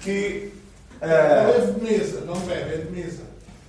[0.00, 0.52] que.
[1.00, 3.22] Ela ah, é de mesa, não bebe, é de mesa.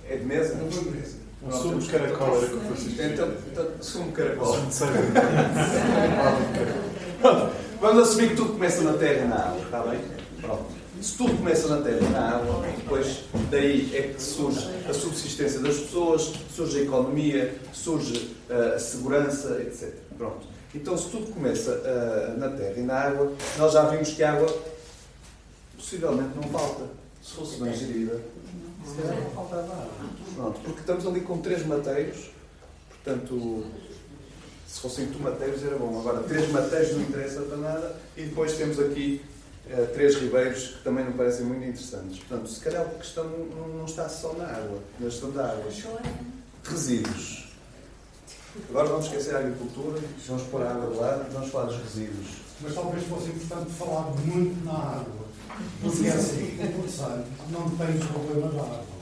[0.08, 0.54] é de mesa?
[0.54, 1.23] Não foi de mesa.
[1.46, 3.02] O sumo de caracol era que eu Francisco.
[3.02, 4.54] Então, então sumo de caracol.
[4.54, 4.92] Sumo de cera.
[7.20, 7.52] Pronto.
[7.80, 10.00] Vamos assumir que tudo começa na terra e na água, está bem?
[10.40, 10.64] Pronto.
[11.02, 15.60] Se tudo começa na terra e na água, depois daí é que surge a subsistência
[15.60, 19.92] das pessoas, surge a economia, surge ah, a segurança, etc.
[20.16, 20.46] Pronto.
[20.74, 24.32] Então, se tudo começa ah, na terra e na água, nós já vimos que a
[24.32, 24.48] água
[25.76, 26.84] possivelmente não falta.
[27.22, 28.18] Se fosse bem gerida,
[28.86, 29.90] se calhar não faltava água.
[30.34, 30.60] Pronto.
[30.60, 32.30] Porque estamos ali com três mateiros,
[32.90, 33.64] portanto,
[34.66, 35.98] se fossem tomateiros era bom.
[36.00, 37.96] Agora, três mateiros não interessa para nada.
[38.16, 39.24] E depois temos aqui
[39.70, 42.18] eh, três ribeiros que também não parecem muito interessantes.
[42.18, 45.70] Portanto, se calhar a questão não, não está só na água, na questão da água.
[46.64, 47.44] Resíduos.
[48.68, 51.76] Agora vamos esquecer a agricultura, vamos pôr a água de lado e vamos falar dos
[51.78, 52.26] resíduos.
[52.60, 55.24] Mas talvez fosse importante falar muito na água.
[55.80, 58.93] Porque assim, o Porto Santo não tem os problemas da água.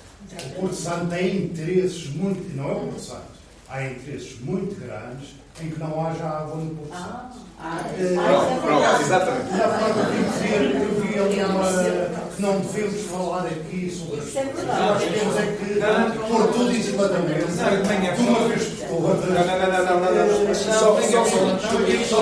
[0.46, 2.56] O Porto Santo tem interesses muito.
[2.56, 3.32] Não é o Porto Santo.
[3.68, 5.30] Há interesses muito grandes
[5.60, 7.38] em que não haja água no Porto Santo.
[7.62, 9.52] Pronto, pronto, exatamente.
[9.52, 12.28] Na forma de dizer, eu vi ali uma.
[12.34, 14.60] que não devemos falar aqui sobre as Isso é coisas.
[14.66, 14.80] verdade.
[14.80, 18.16] Nós temos é que pôr tudo em cima da mesa.
[18.16, 18.71] De uma vez por todas.
[18.92, 20.54] Não, não, não, não, não, não.
[20.54, 22.20] Só, só, só,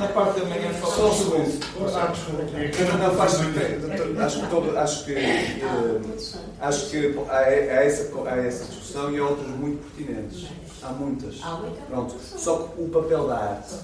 [0.00, 1.66] Na parte da manhã só um segundo.
[1.94, 2.12] Ah.
[2.98, 3.34] Não, faz
[4.76, 5.14] acho que
[6.60, 6.96] acho que
[7.30, 10.46] eh, acho que há, essa discussão e há outras muito pertinentes.
[10.82, 11.40] Há muitas.
[11.88, 12.16] Pronto.
[12.20, 13.74] Só que o papel da arte,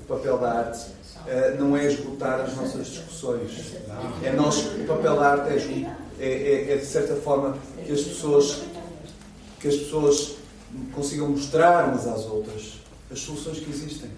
[0.00, 0.86] o papel da arte
[1.26, 3.74] eh, não é esgotar as nossas discussões.
[4.22, 8.02] É nós, o papel da arte é, é, é- é, de certa forma que as
[8.02, 8.62] pessoas
[9.58, 10.36] que as pessoas
[10.92, 12.74] consigam mostrar umas às outras
[13.10, 14.10] as soluções que existem.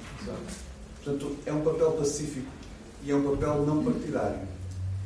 [1.05, 2.47] Portanto, é um papel pacífico
[3.05, 4.41] e é um papel não partidário.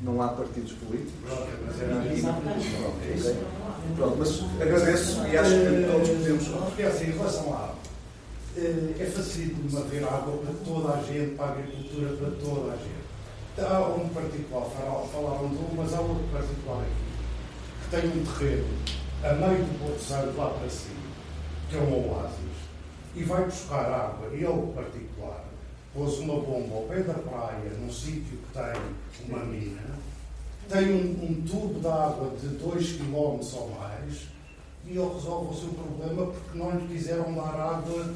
[0.03, 1.13] Não há partidos políticos.
[1.23, 1.47] Pronto,
[2.89, 3.37] ok?
[3.97, 6.49] Pronto, mas agradeço e acho que todos podemos.
[6.49, 7.75] Porque assim, em relação à água,
[8.57, 12.77] eh, é facilíssimo haver água para toda a gente, para a agricultura, para toda a
[12.77, 13.03] gente.
[13.59, 17.05] Há um particular, falaram- falaram de um, mas há outro particular aqui,
[17.85, 18.65] que tem um terreno
[19.23, 21.02] a meio do Porto Santo, lá para cima,
[21.73, 22.39] que é um oásis,
[23.17, 24.45] e vai buscar água, ele
[24.75, 25.45] particular,
[25.95, 29.99] pôs uma bomba ao pé da praia, num sítio que tem uma mina,
[30.69, 34.29] tem um, um tubo de água de 2 km ou mais
[34.85, 38.15] e ele resolve o seu problema porque não lhe quiseram dar água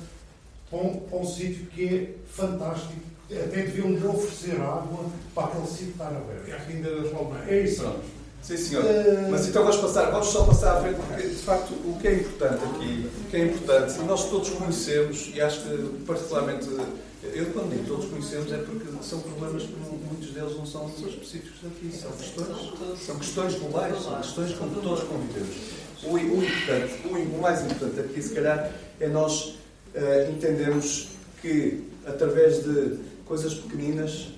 [0.69, 2.93] para um, para um sítio que é fantástico.
[3.31, 6.49] Até deviam lhe oferecer água para aquele sítio estar aberto.
[6.49, 7.49] É a Quinta das Palmeiras.
[7.49, 8.01] É isso.
[8.47, 8.85] Sim, senhor.
[8.85, 12.07] Eh, Mas então vamos passar, vamos só passar à frente, porque de facto o que
[12.07, 16.69] é importante aqui, o que é importante, e nós todos conhecemos, e acho que particularmente,
[17.35, 21.09] eu quando digo todos conhecemos é porque são problemas que muitos deles não são são
[21.09, 25.57] específicos daqui, são questões, são questões globais, são questões com que todos convivemos.
[26.05, 28.71] O, o importante, o, o mais importante aqui se calhar
[29.01, 29.59] é nós
[29.93, 31.09] eh, entendermos
[31.43, 34.29] que através de coisas pequeninas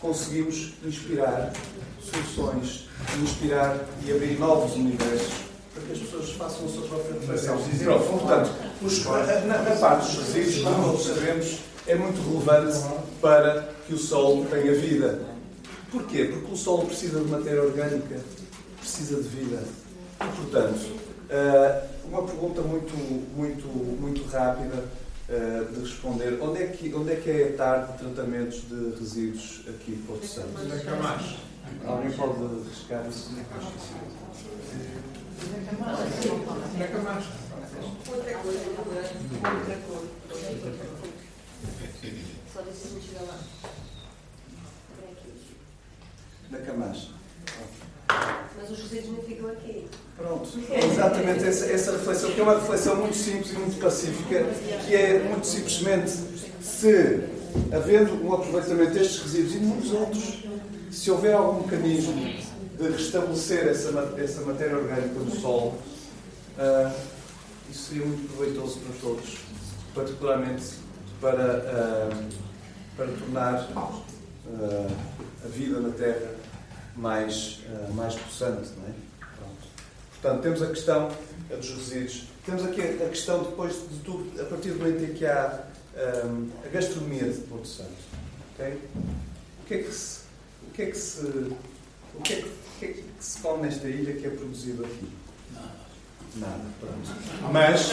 [0.00, 1.52] conseguimos inspirar
[2.00, 2.88] soluções,
[3.22, 5.32] inspirar e abrir novos universos
[5.74, 7.58] para que as pessoas façam a sua própria reflexão.
[8.18, 8.50] Portanto,
[8.82, 9.04] os-
[9.46, 12.78] na, na parte dos resíduos, como todos sabemos, é muito relevante
[13.20, 15.20] para que o solo tenha vida.
[15.90, 16.24] Porquê?
[16.24, 18.20] Porque o solo precisa de matéria orgânica,
[18.78, 19.62] precisa de vida.
[20.20, 20.80] E, portanto,
[21.28, 22.94] eh, uma pergunta muito,
[23.36, 24.84] muito, muito rápida
[25.28, 26.38] eh, de responder.
[26.40, 29.96] Onde é, que, onde é que é a tarde de tratamentos de resíduos aqui em
[30.06, 30.48] Porto Santo?
[30.62, 31.22] Onde é que há mais?
[31.86, 33.30] Alguém pode arriscar isso?
[36.92, 37.30] Camacha.
[38.08, 40.12] Outra coisa, outra coisa.
[42.52, 43.38] Só deixa eu chegar lá.
[46.50, 47.08] Na Camacha.
[48.56, 49.88] Mas os resíduos não ficam aqui.
[50.16, 54.44] Pronto, exatamente essa, essa reflexão, que é uma reflexão muito simples e muito pacífica,
[54.86, 56.10] que é muito simplesmente
[56.60, 57.24] se,
[57.72, 60.44] havendo um aproveitamento destes resíduos e de muitos outros,
[60.92, 62.12] se houver algum mecanismo
[62.78, 65.78] de restabelecer essa, essa matéria orgânica no solo,
[66.58, 66.94] ah,
[67.70, 69.38] isso seria muito proveitoso para todos,
[69.94, 70.64] particularmente
[71.18, 72.28] para, ah,
[72.94, 74.88] para tornar ah,
[75.44, 76.34] a vida na Terra
[76.94, 77.60] mais,
[77.94, 78.92] mais possante, não é?
[80.20, 81.10] Portanto, temos a questão
[81.48, 82.24] dos resíduos.
[82.44, 85.64] Temos aqui a questão, depois de tudo, a partir do momento em que há
[85.96, 87.90] ahm, a gastronomia de Porto Santo.
[88.54, 88.78] ok?
[89.62, 90.21] O que é que se.
[90.72, 91.20] O que é que se.
[91.26, 92.50] O que é que,
[92.80, 95.06] que, é que se come nesta ilha que é produzido aqui?
[96.36, 96.64] Nada.
[96.80, 97.52] Pronto.
[97.52, 97.92] Mas.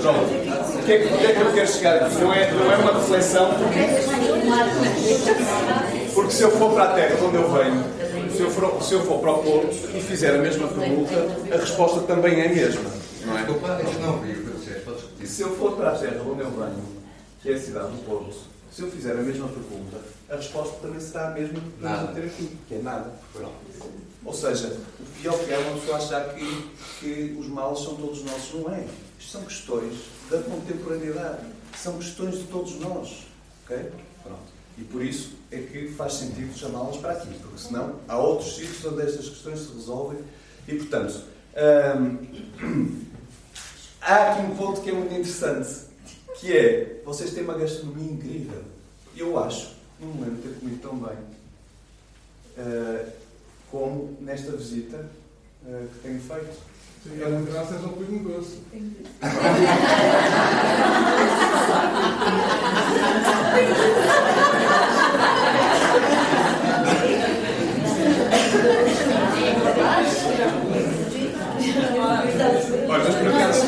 [0.00, 0.37] Pronto.
[0.88, 2.14] O que, é é que eu quero chegar aqui?
[2.14, 3.50] Não é, não é uma reflexão.
[6.14, 7.84] Porque se eu for para a terra de onde eu venho,
[8.34, 11.14] se eu, for, se eu for para o Porto e fizer a mesma pergunta,
[11.52, 12.90] a resposta também é a mesma.
[13.26, 13.44] Não é?
[13.44, 15.26] Podes repetir?
[15.26, 16.82] Se eu for para a terra de onde eu venho,
[17.42, 18.34] que é a cidade do Porto,
[18.72, 19.98] se eu fizer a mesma pergunta,
[20.30, 23.12] a resposta também será a mesma que vamos ter aqui, que é nada.
[24.24, 28.24] Ou seja, o pior que é uma pessoa achar que, que os males são todos
[28.24, 28.54] nossos.
[28.54, 28.86] Não é.
[29.18, 29.92] Isto são questões
[30.30, 31.46] da contemporaneidade.
[31.76, 33.26] São questões de todos nós.
[33.64, 33.90] Ok?
[34.22, 34.58] Pronto.
[34.76, 38.84] E por isso é que faz sentido chamá-las para aqui, porque senão há outros sítios
[38.84, 40.20] onde estas questões se resolvem.
[40.66, 41.24] E portanto,
[41.98, 43.04] hum,
[44.00, 45.88] há aqui um ponto que é muito interessante,
[46.38, 48.62] que é, vocês têm uma gastronomia incrível.
[49.16, 51.16] Eu acho, não me lembro de ter comido tão bem,
[52.56, 53.06] eh,
[53.70, 55.08] como nesta visita
[55.66, 56.56] eh, que tenho feito.
[57.02, 58.58] Sim, é graças ao Pingo Doce.
[72.88, 73.62] Olha, mas por acaso,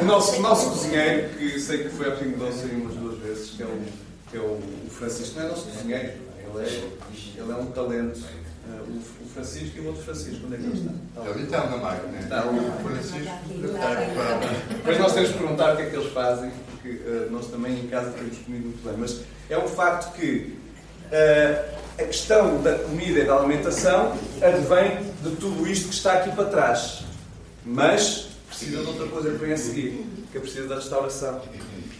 [0.00, 3.18] o nosso, o nosso cozinheiro, que sei que foi ao Pingo Doce aí umas duas
[3.18, 3.82] vezes, que é o,
[4.30, 8.20] que é o, o Francisco, não é nosso cozinheiro, ele é, ele é um talento.
[8.66, 10.92] Eh, o, o Francisco e o outro Francisco, onde é que ele está?
[10.92, 12.18] Está Ele está na máquina.
[12.18, 13.34] Está o Francisco.
[14.68, 17.80] Depois nós temos que perguntar o que é que eles fazem, porque eh, nós também
[17.80, 18.94] em casa temos comido muito bem.
[18.98, 20.58] Mas é um facto que
[21.10, 26.30] eh, a questão da comida e da alimentação advém de tudo isto que está aqui
[26.34, 27.04] para trás.
[27.64, 31.40] Mas precisa de outra coisa que vem a seguir, que é precisa da restauração.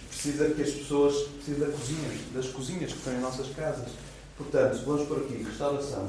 [0.09, 3.89] Precisa que as pessoas, precisa da cozinha, das cozinhas que estão em nossas casas.
[4.37, 6.09] Portanto, vamos por aqui, restauração.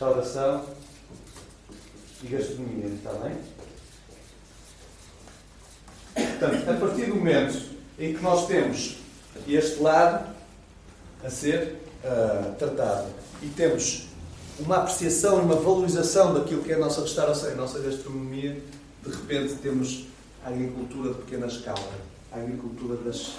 [0.00, 0.64] Restauração
[2.22, 3.36] e gastronomia, está bem?
[6.14, 7.62] Portanto, a partir do momento
[7.98, 8.96] em que nós temos
[9.46, 10.34] este lado
[11.22, 13.10] a ser ah, tratado
[13.42, 14.06] e temos
[14.58, 18.58] uma apreciação, uma valorização daquilo que é a nossa restauração e a nossa gastronomia,
[19.04, 20.06] de repente temos
[20.42, 21.92] a agricultura de pequena escala,
[22.32, 23.32] a agricultura das,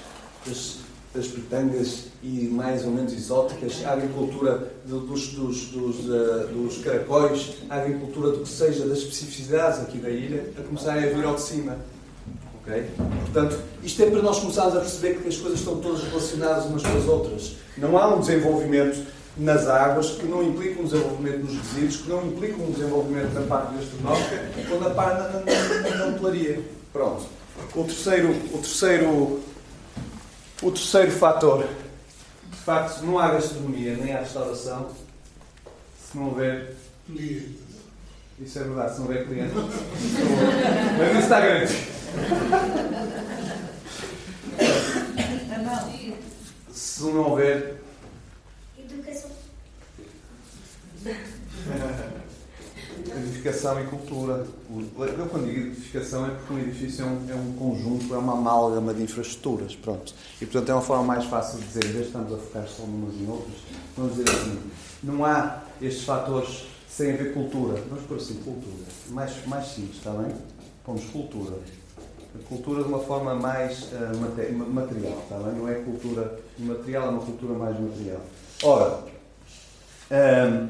[0.46, 0.78] das,
[1.14, 6.78] das pitangas e mais ou menos exóticas, a agricultura do- dos, dos, dos, ah, dos
[6.78, 11.26] caracóis, a agricultura do que seja, das especificidades aqui da ilha, a começarem a vir
[11.26, 11.78] ao de cima.
[12.62, 12.86] Ok?
[13.26, 16.84] Portanto, isto é para nós começarmos a perceber que as coisas estão todas relacionadas umas
[16.84, 17.56] com as outras.
[17.78, 19.06] Não há um desenvolvimento
[19.38, 23.42] nas águas que não implica um desenvolvimento nos resíduos, que não implica um desenvolvimento na
[23.42, 24.42] parte gastronómica
[24.72, 25.34] ou na parte
[25.98, 26.62] na hotelaria.
[26.94, 27.24] Pronto.
[27.76, 29.40] O terceiro, o terceiro,
[30.62, 31.68] o terceiro fator.
[32.50, 34.92] De facto, não há gastronomia nem há restauração
[35.98, 36.76] se não houver
[38.42, 39.54] isso é verdade, se não houver clientes.
[40.98, 41.92] Mas isso está garantido.
[46.72, 47.76] Se não houver.
[48.80, 49.30] Educação.
[53.16, 54.46] Edificação e cultura.
[54.70, 58.34] Eu quando digo edificação é porque um edifício é um, é um conjunto, é uma
[58.34, 59.76] amálgama de infraestruturas.
[59.76, 60.14] Pronto.
[60.42, 62.68] E portanto é uma forma mais fácil de dizer, em vez de estamos a focar
[62.68, 63.56] só numas e outras,
[63.98, 64.60] vamos dizer assim,
[65.04, 67.82] não há estes fatores sem haver cultura.
[67.90, 68.86] Vamos pôr assim, cultura.
[69.10, 70.34] Mais, mais simples, está bem?
[70.86, 71.56] Pomos cultura.
[72.34, 75.54] A cultura de uma forma mais ah, mate- ma- material, está bem?
[75.60, 78.22] Não é cultura imaterial, é uma cultura mais material.
[78.64, 79.00] Ora,
[80.12, 80.68] ahm,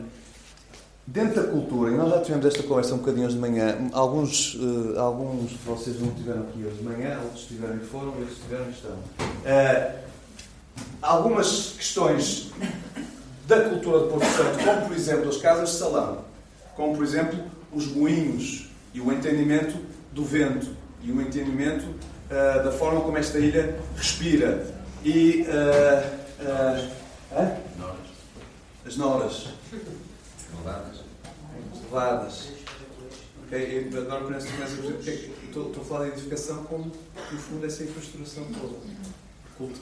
[1.11, 4.57] Dentro da cultura, e nós já tivemos esta conversa um bocadinho hoje de manhã, alguns,
[4.57, 8.31] eh, alguns de vocês não estiveram aqui hoje de manhã, outros estiveram e foram, outros
[8.31, 8.97] estiveram e estão.
[9.43, 9.95] Eh,
[11.01, 12.51] algumas questões
[13.45, 16.19] da cultura de Porto Santo, como por exemplo as casas de salão,
[16.77, 17.37] como por exemplo
[17.73, 19.77] os moinhos e o entendimento
[20.13, 20.69] do vento
[21.03, 24.65] e o entendimento uh, da forma como esta ilha respira.
[25.03, 26.87] E uh,
[27.35, 27.57] uh,
[28.85, 29.47] as noras.
[30.57, 30.97] Levadas.
[31.83, 32.47] Levadas.
[33.51, 38.45] Eu agora penso, penso, porque estou, a falar de edificação como, no fundo, essa infraestruturação
[38.53, 38.77] toda.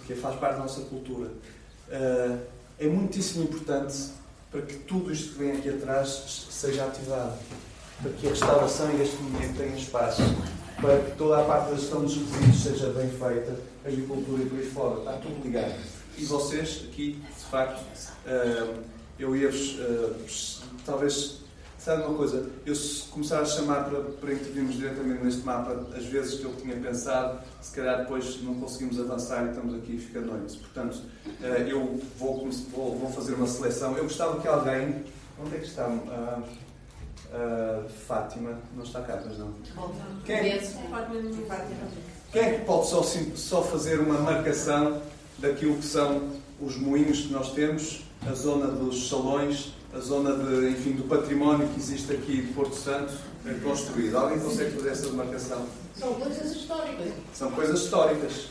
[0.07, 1.30] Que faz parte da nossa cultura.
[1.88, 2.39] Uh,
[2.80, 3.95] é muitíssimo importante
[4.51, 7.38] para que tudo isto que vem aqui atrás seja ativado.
[8.01, 10.24] Para que a restauração e este movimento tenham espaço.
[10.82, 13.55] Para que toda a parte da gestão dos resíduos seja bem feita,
[13.86, 14.99] a agricultura e por aí fora.
[14.99, 15.76] Está tudo ligado.
[16.17, 17.82] E vocês, aqui, de facto,
[18.26, 18.84] uh,
[19.20, 20.59] eu ia-vos, uh,
[20.90, 21.40] talvez,
[21.78, 22.50] sabe uma coisa?
[22.66, 22.76] Eu
[23.12, 27.40] começar a chamar para, para intervirmos diretamente neste mapa, as vezes que eu tinha pensado,
[27.62, 30.58] se calhar depois não conseguimos avançar e estamos aqui e fica noite.
[30.58, 33.96] Portanto, uh, eu vou, vou, vou, fazer uma seleção.
[33.96, 35.06] Eu gostava que alguém.
[35.42, 35.88] Onde é que está?
[35.88, 38.60] Uh, uh, Fátima.
[38.76, 39.54] Não está cá, mas não.
[40.26, 40.58] Quem é,
[42.32, 45.02] quem é que pode só, só fazer uma marcação
[45.38, 46.30] daquilo que são
[46.60, 51.68] os moinhos que nós temos, a zona dos salões, a zona de, enfim, do património
[51.70, 53.14] que existe aqui de Porto Santo
[53.64, 54.18] construído.
[54.18, 55.66] Alguém consegue fazer essa demarcação?
[55.98, 57.14] São coisas históricas.
[57.34, 58.48] São coisas históricas.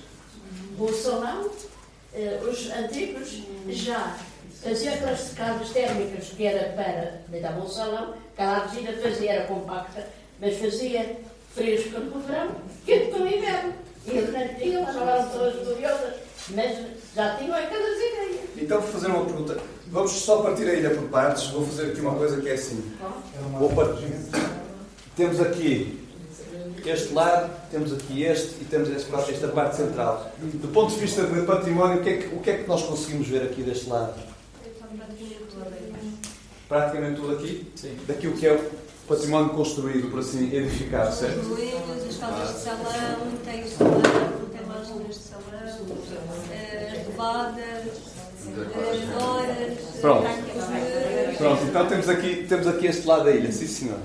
[0.78, 1.50] O salão,
[2.14, 4.16] eh, os antigos já
[4.62, 10.08] faziam aquelas casas térmicas que era para deitar o salão, cada visita fazia, era compacta,
[10.40, 11.16] mas fazia
[11.54, 12.50] fresco no verão,
[12.84, 13.74] quente no inverno.
[14.06, 16.14] E eles não tinham, chamaram pessoas curiosas,
[16.50, 16.78] mas
[17.14, 18.40] já tinham aquelas ideias.
[18.56, 19.60] Então, vou fazer uma pergunta.
[19.90, 21.48] Vamos só partir a ilha por partes.
[21.48, 22.82] Vou fazer aqui uma coisa que é assim.
[23.58, 24.12] Vou partir.
[25.16, 26.06] Temos aqui
[26.84, 30.30] este lado, temos aqui este e temos esta parte central.
[30.38, 32.82] Do ponto de vista de património, o que, é que, o que é que nós
[32.82, 34.14] conseguimos ver aqui deste lado?
[36.68, 37.72] Praticamente tudo aqui?
[37.74, 37.96] Sim.
[38.06, 38.70] Daquilo que é o
[39.08, 41.40] património construído, por assim, edificado, certo?
[41.40, 44.02] Os moinhos, as casas de salão, tem o salão,
[44.52, 48.27] tem lojas de salão, as levadas, as horas.
[50.00, 50.28] Pronto.
[51.38, 53.98] Pronto, então temos aqui, temos aqui este lado da ilha, sim senhor.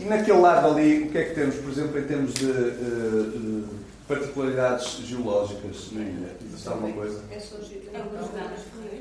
[0.00, 2.50] E naquele lado ali, o que é que temos, por exemplo, em termos de uh,
[2.50, 3.68] uh,
[4.08, 6.36] particularidades geológicas na ilha?
[6.44, 7.22] Existe alguma coisa?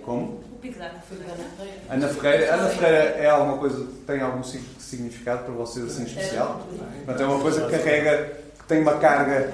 [0.03, 0.23] Como?
[0.23, 0.99] O pico da Ana
[2.09, 2.53] Ferreira.
[2.53, 6.67] Ana Ferreira é alguma coisa, tem algum significado para vocês assim especial?
[7.05, 9.53] Portanto, é uma coisa que carrega, que tem uma carga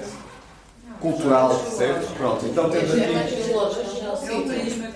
[1.02, 2.14] cultural, certo?
[2.16, 3.44] Pronto, então temos aqui.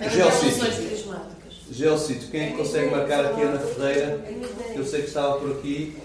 [0.09, 1.27] Geossítio.
[1.69, 2.29] Geossítio.
[2.29, 4.25] Quem é que consegue marcar aqui Ana Ferreira?
[4.73, 5.97] Eu sei que estava por aqui.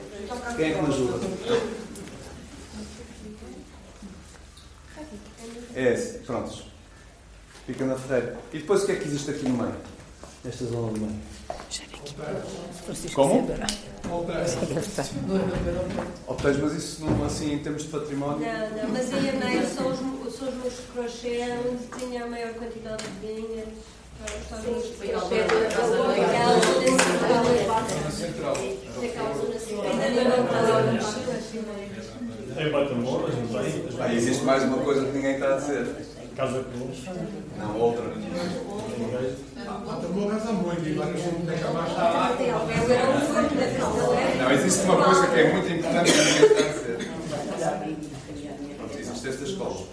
[0.56, 1.26] Quem é que me ajuda?
[5.74, 6.64] É esse, prontos.
[7.66, 8.36] Fica na Ferreira.
[8.52, 9.76] E depois o que é que existe aqui no meio?
[10.44, 11.12] Nesta zona do meio.
[13.14, 13.48] Como?
[16.26, 18.44] Hotéis, mas isso não assim em termos de património?
[18.44, 22.26] Não, não, mas aí a meio são os, são os meus crochê onde tinha a
[22.26, 23.68] maior quantidade de vinhas.
[32.54, 34.16] Tem Batamoras, não tem?
[34.16, 36.21] Existe mais uma coisa que ninguém está a dizer.
[36.36, 37.04] Casa Cruz.
[37.58, 38.04] Não, outra.
[39.86, 41.12] Batamoras há muito, e não
[41.46, 42.36] tem acabar está lá.
[44.38, 47.10] Não, existe uma coisa que é muito importante que ninguém está a dizer.
[48.76, 49.86] Pronto, existe esta escola.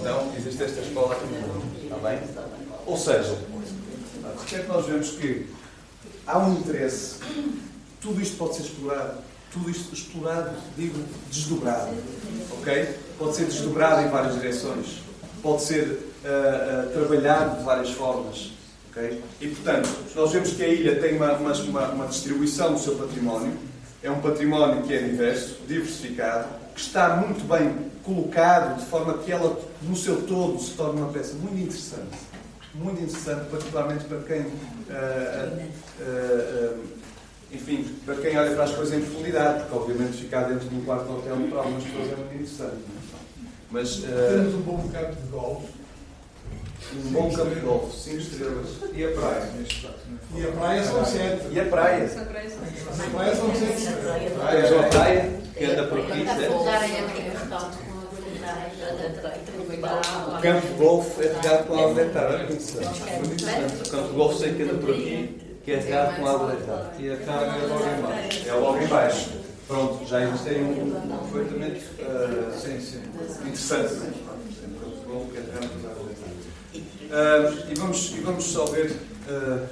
[0.00, 2.20] Então, existe esta escola aqui no Está bem?
[2.86, 5.46] Ou seja, de repente nós vemos que
[6.26, 7.16] há um interesse,
[8.00, 9.18] tudo isto pode ser explorado,
[9.52, 11.94] tudo isto explorado, digo, desdobrado.
[12.52, 12.98] Ok?
[13.18, 15.00] Pode ser desdobrado em várias direções,
[15.42, 18.52] pode ser uh, uh, trabalhado de várias formas.
[18.90, 19.22] Okay?
[19.40, 23.56] E portanto, nós vemos que a ilha tem uma, uma, uma distribuição do seu património,
[24.02, 29.32] é um património que é diverso, diversificado, que está muito bem colocado, de forma que
[29.32, 32.16] ela, no seu todo, se torne uma peça muito interessante.
[32.74, 34.42] Muito interessante, particularmente para quem.
[34.42, 35.68] Uh,
[37.50, 40.84] enfim, para quem olha para as coisas em profundidade, porque obviamente ficar dentro de um
[40.84, 42.76] quarto de hotel para algumas pessoas é muito interessante.
[43.70, 45.78] Mas, Temos um bom campo de golfe.
[46.94, 48.68] Um bom campo de golfe, 5 estrelas.
[48.94, 49.48] E a praia?
[50.34, 51.48] E a praia são 7.
[51.50, 52.04] E a praia?
[52.04, 53.88] A praia são 7
[54.50, 56.54] Temos uma praia que anda por aqui, certo?
[60.28, 61.68] O campo de golfe é regado.
[62.38, 63.82] Muito interessante.
[63.86, 66.94] O campo de golfe sei que anda por aqui, que é regado com água deitada.
[66.98, 68.48] E a carga é logo em baixo.
[68.48, 69.30] É logo em baixo.
[69.66, 73.02] Pronto, já existe aí um aproveitamento uh, sim, sim.
[73.42, 73.94] interessante.
[75.30, 76.38] Que é com água deitada.
[76.72, 79.68] Uh, e, vamos, e vamos só ver uh,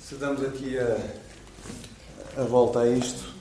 [0.00, 0.98] se damos aqui a,
[2.40, 3.34] a volta a isto.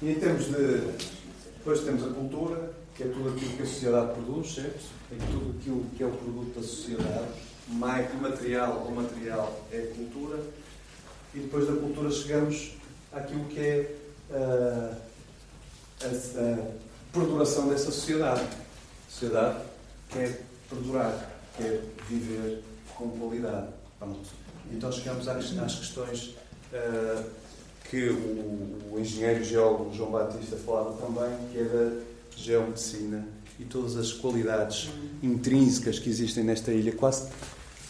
[0.00, 1.10] E em termos de.
[1.58, 4.84] Depois temos a cultura, que é tudo aquilo que a sociedade produz, certo?
[5.10, 7.28] É tudo aquilo que é o produto da sociedade.
[7.68, 10.38] Mais material ou material é cultura.
[11.34, 12.72] E depois da cultura chegamos
[13.10, 13.96] àquilo que é
[14.32, 14.98] ah,
[16.02, 16.70] a, a
[17.10, 18.42] perduração dessa sociedade.
[18.42, 19.64] A sociedade
[20.10, 22.62] quer perdurar, quer viver
[22.96, 23.68] com qualidade.
[23.98, 24.28] Pronto.
[24.70, 26.36] Então chegamos às, às questões
[26.74, 27.24] ah,
[27.88, 32.09] que o, o engenheiro geólogo João Batista falava também, que é da
[32.40, 33.26] geomedicina
[33.58, 34.90] e todas as qualidades
[35.22, 36.92] intrínsecas que existem nesta ilha.
[36.92, 37.28] Quase,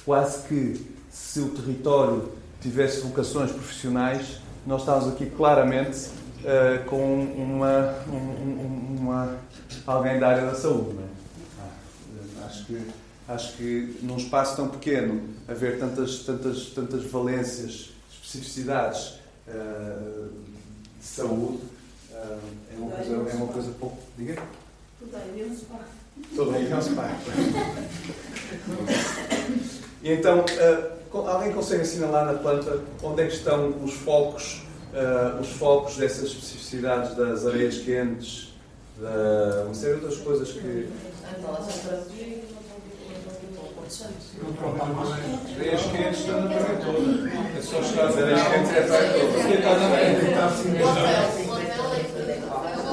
[0.04, 6.08] quase que se o território tivesse vocações profissionais, nós estávamos aqui claramente
[6.40, 9.38] uh, com uma, um, uma,
[9.86, 10.96] alguém da área da saúde.
[10.98, 11.62] É?
[11.62, 12.80] ah, acho, que,
[13.28, 20.28] acho que num espaço tão pequeno, haver tantas, tantas, tantas valências, especificidades uh,
[20.98, 21.60] de saúde,
[22.20, 22.38] é,
[22.76, 23.98] uma coisa, é uma coisa pouco.
[24.16, 24.42] Diga?
[24.98, 25.78] Tudo bem, menos pá.
[26.34, 27.16] Tudo bem, menos pá.
[30.02, 30.44] E então, uh,
[31.28, 34.62] alguém consegue assinalar na planta onde é que estão os focos,
[34.94, 38.54] uh, os focos dessas especificidades das areias quentes,
[38.98, 40.88] da, uma série de outras coisas que.
[43.90, 44.02] As
[45.56, 47.28] areias quentes estão na praia toda.
[47.58, 49.20] É só chegar às areias quentes e a praia toda.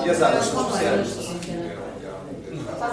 [0.07, 1.17] E as águas são especiais.
[2.79, 2.87] A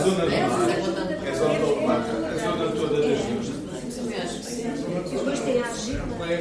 [0.00, 0.50] zona do mar.
[1.24, 1.54] É a zona.
[2.26, 3.48] A zona toda das ilhas.
[5.08, 5.66] Depois tem a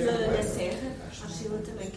[0.02, 0.90] na, na serra.
[1.22, 1.92] A argila também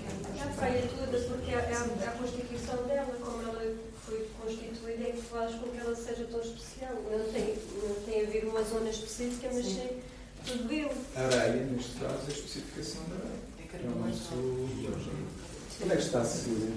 [0.65, 0.79] é.
[0.79, 1.61] A toda, porque é a,
[2.09, 6.41] a constituição dela, como ela foi constituída, é que faz com que ela seja tão
[6.41, 6.95] especial.
[6.95, 10.01] Não tem, não tem a ver uma zona específica, mas sim
[10.47, 10.91] tudo eu.
[11.17, 13.47] Areia, neste caso, é a especificação da areia.
[13.75, 14.35] É o nosso.
[15.83, 16.71] Onde é que está a Cecília?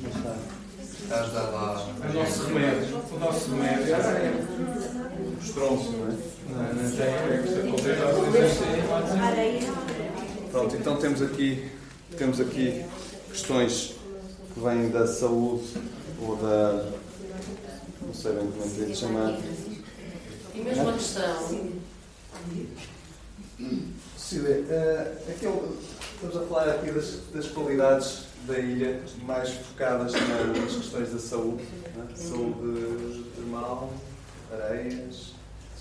[0.00, 0.36] Não está.
[0.80, 1.86] Estás a lá.
[1.86, 3.02] O nosso remédio.
[3.12, 4.32] O nosso remédio é a areia.
[4.32, 6.10] O estronço, não é?
[6.48, 7.18] Não, não tem a
[9.26, 9.60] Areia.
[10.50, 11.70] Pronto, então temos aqui,
[12.16, 12.84] temos aqui
[13.30, 13.94] questões
[14.54, 15.64] que vêm da saúde
[16.20, 16.90] ou da.
[18.04, 19.38] não sei bem como é que é de chamar.
[20.54, 21.70] E mesmo a questão.
[24.16, 25.78] Cecília, uh, aquele,
[26.14, 31.18] estamos a falar aqui das, das qualidades da ilha mais focadas na- nas questões da
[31.18, 31.64] saúde,
[31.96, 32.06] né?
[32.14, 33.92] saúde termal,
[34.52, 35.32] areias,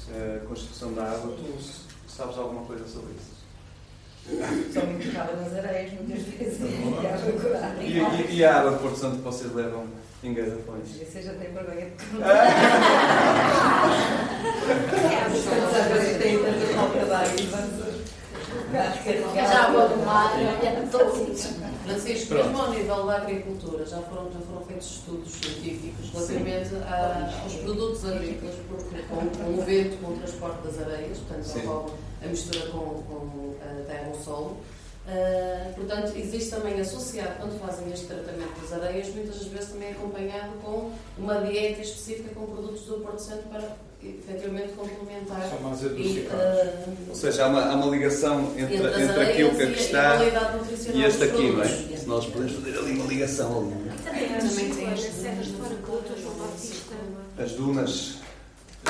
[0.09, 1.35] uh, constituição da água.
[1.35, 3.36] Tu sabes alguma coisa sobre isso?
[4.27, 7.77] Sou muito focada nas areias, muitas vezes, e a procurar.
[7.81, 9.85] E, e, a água Porto Santo que vocês levam
[10.21, 10.89] em garrafões?
[10.89, 12.47] Você já tem vergonha de É,
[16.19, 17.87] Tem tanta falta de água e vamos
[19.33, 21.66] Já água do mar, olha, todos.
[21.87, 27.41] Francisco, mesmo ao nível da agricultura, já foram, já foram feitos estudos científicos relativamente a-
[27.43, 31.91] aos produtos agrícolas, porque com, com o vento, com o transporte das areias, portanto, envolve
[32.23, 34.57] a mistura com, com a terra ou solo.
[35.09, 39.91] Ah, portanto, existe também associado, quando fazem este tratamento das areias, muitas das vezes também
[39.91, 43.77] acompanhado com uma dieta específica com produtos do Porto Santo para
[44.19, 48.87] efetivamente complementar São mais e, ah, Ou seja, há uma, há uma ligação entre, Entre
[48.87, 50.17] as entre aquilo que aqui e a está
[50.57, 51.67] nutricional e este aqui, não é?
[51.67, 53.73] Se nós podemos fazer ali uma ligação ali.
[53.89, 54.09] é?
[54.09, 56.17] Também argila nas serras de que Dr.
[56.21, 56.95] João Batista.
[57.37, 58.17] As dunas,
[58.85, 58.89] A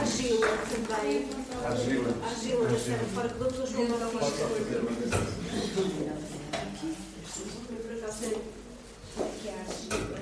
[0.00, 1.28] argila também.
[1.64, 2.14] a argila.
[2.22, 3.66] A argila na serra de fora que.
[3.66, 4.46] João Batista.
[7.70, 8.18] Eu por acaso
[9.40, 10.20] que é a argila.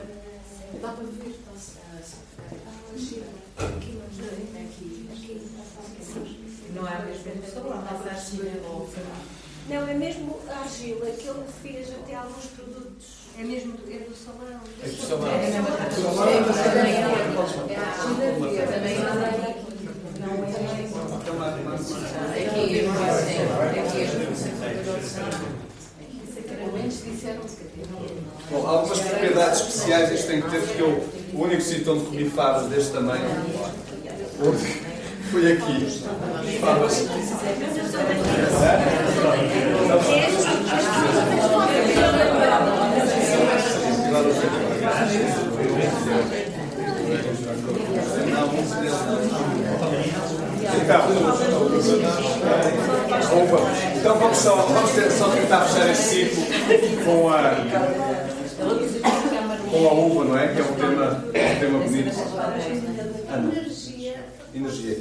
[0.81, 1.73] Dá para ver, está-se.
[1.79, 2.19] A argila.
[2.19, 2.99] Aqui, mas não é?
[4.63, 5.09] Aqui.
[5.13, 5.35] Aqui.
[6.75, 8.37] Não há mesmo salão, mas acho que
[9.69, 13.07] Não, é mesmo a argila que ele fez até alguns produtos.
[13.39, 14.61] É mesmo do, é do salão.
[14.83, 15.29] É do salão.
[15.29, 15.69] É mesma.
[16.21, 16.23] É,
[16.85, 16.89] é.
[17.73, 17.77] É.
[20.21, 20.51] Não é.
[20.51, 20.53] é.
[22.47, 23.09] Aqui, não é
[26.89, 27.83] disseram-se que
[28.51, 31.05] Bom, algumas propriedades especiais isto tem que ter, porque eu,
[31.39, 33.25] o único sítio onde comi favas deste tamanho
[35.31, 36.03] foi aqui.
[36.61, 37.07] Favas.
[50.61, 50.99] Então.
[53.97, 56.45] Então vamos, só, vamos ter- só tentar fechar este ciclo
[57.05, 57.57] com a,
[59.71, 60.49] com a uva, não é?
[60.49, 60.98] Que é um tema
[62.51, 63.29] bonito.
[63.29, 64.25] Ana, Energia.
[64.55, 64.97] energia.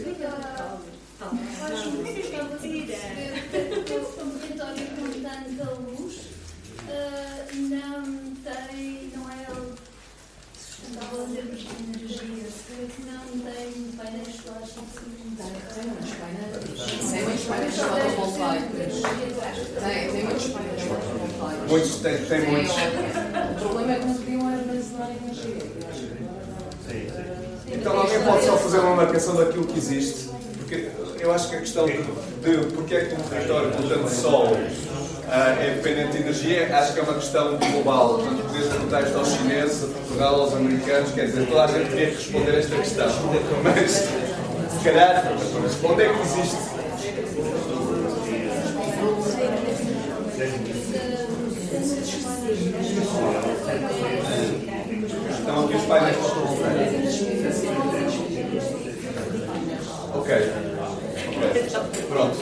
[7.57, 9.47] Não tem, não é
[10.53, 12.43] sustentável em termos de energia,
[13.05, 15.45] não tem painéis solares suficientes.
[17.11, 19.01] Tem muitos painéis fotovoltaicos.
[19.83, 21.69] Tem, tem muitos painéis fotovoltaicos.
[21.69, 22.75] Muitos, tem, tem muitos.
[22.75, 25.76] O problema é que não podiam armazenar energia.
[27.72, 30.30] Então alguém pode só fazer uma marcação daquilo que existe.
[30.57, 30.89] Porque
[31.20, 34.57] eu acho que a questão de, de porque é que um território com tanto sol
[35.30, 38.15] ah, é dependente de energia, acho que é uma questão global.
[38.15, 41.89] Portanto, podias perguntar isto aos chineses, a Portugal, aos americanos, quer dizer, toda a gente
[41.89, 43.07] teria que responder a esta questão.
[43.63, 45.34] Mas, se calhar,
[45.84, 46.78] onde é que existe?
[55.47, 57.21] Estão aqui os painéis fotovoltaicos.
[60.13, 60.29] Ok.
[61.37, 61.63] Ok.
[62.09, 62.37] Pronto.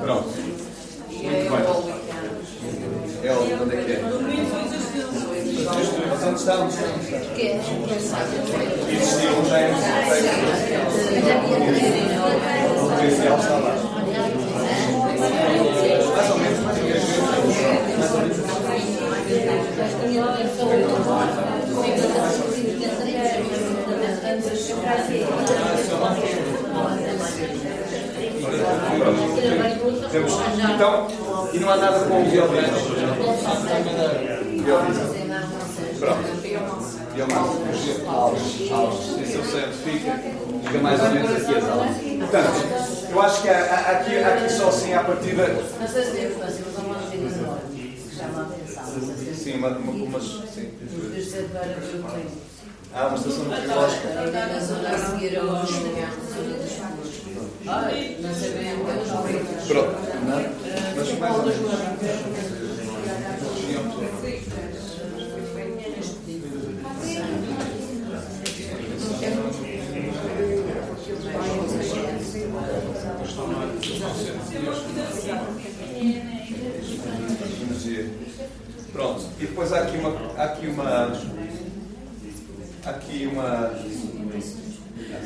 [0.00, 0.28] Pronto.
[1.10, 1.64] Muito bem.
[3.22, 3.94] É onde onde é que é?
[4.06, 4.36] Onde?
[6.24, 6.54] Onde está?
[8.88, 9.64] Existiam já em
[12.72, 13.96] O potencial está lá.
[16.16, 17.04] Mais ou menos, mais ou menos.
[17.98, 18.36] Mais ou menos.
[30.74, 31.08] Então,
[31.52, 32.24] e não há nada com o?
[32.24, 32.76] Biodiesel.
[35.98, 36.42] Pronto.
[37.14, 37.56] Biomassa.
[38.06, 38.70] Alves.
[38.70, 39.06] Alves.
[39.20, 40.12] Isso eu sei onde fica.
[40.82, 41.96] Mais ou menos aqui as alves.
[42.18, 42.66] Portanto,
[43.10, 45.46] eu acho que há, aqui, aqui só assim à partida.
[45.48, 49.25] Não se devo fazer, mas há uma que chama a atenção.
[49.46, 50.24] Sim, uma, uma, umas.
[50.24, 50.72] Sim.
[52.92, 54.08] Há uma estação meteorológica.
[54.08, 55.38] Na zona a seguir.
[57.68, 59.46] Ai, não sei bem, apenas não veio.
[59.68, 59.94] Pronto.
[60.96, 61.60] Mas mais ou menos.
[77.62, 78.10] Energia.
[78.96, 79.26] Pronto.
[79.38, 80.10] E depois há aqui uma.
[80.42, 81.12] Aqui uma.
[82.86, 83.70] Aqui uma.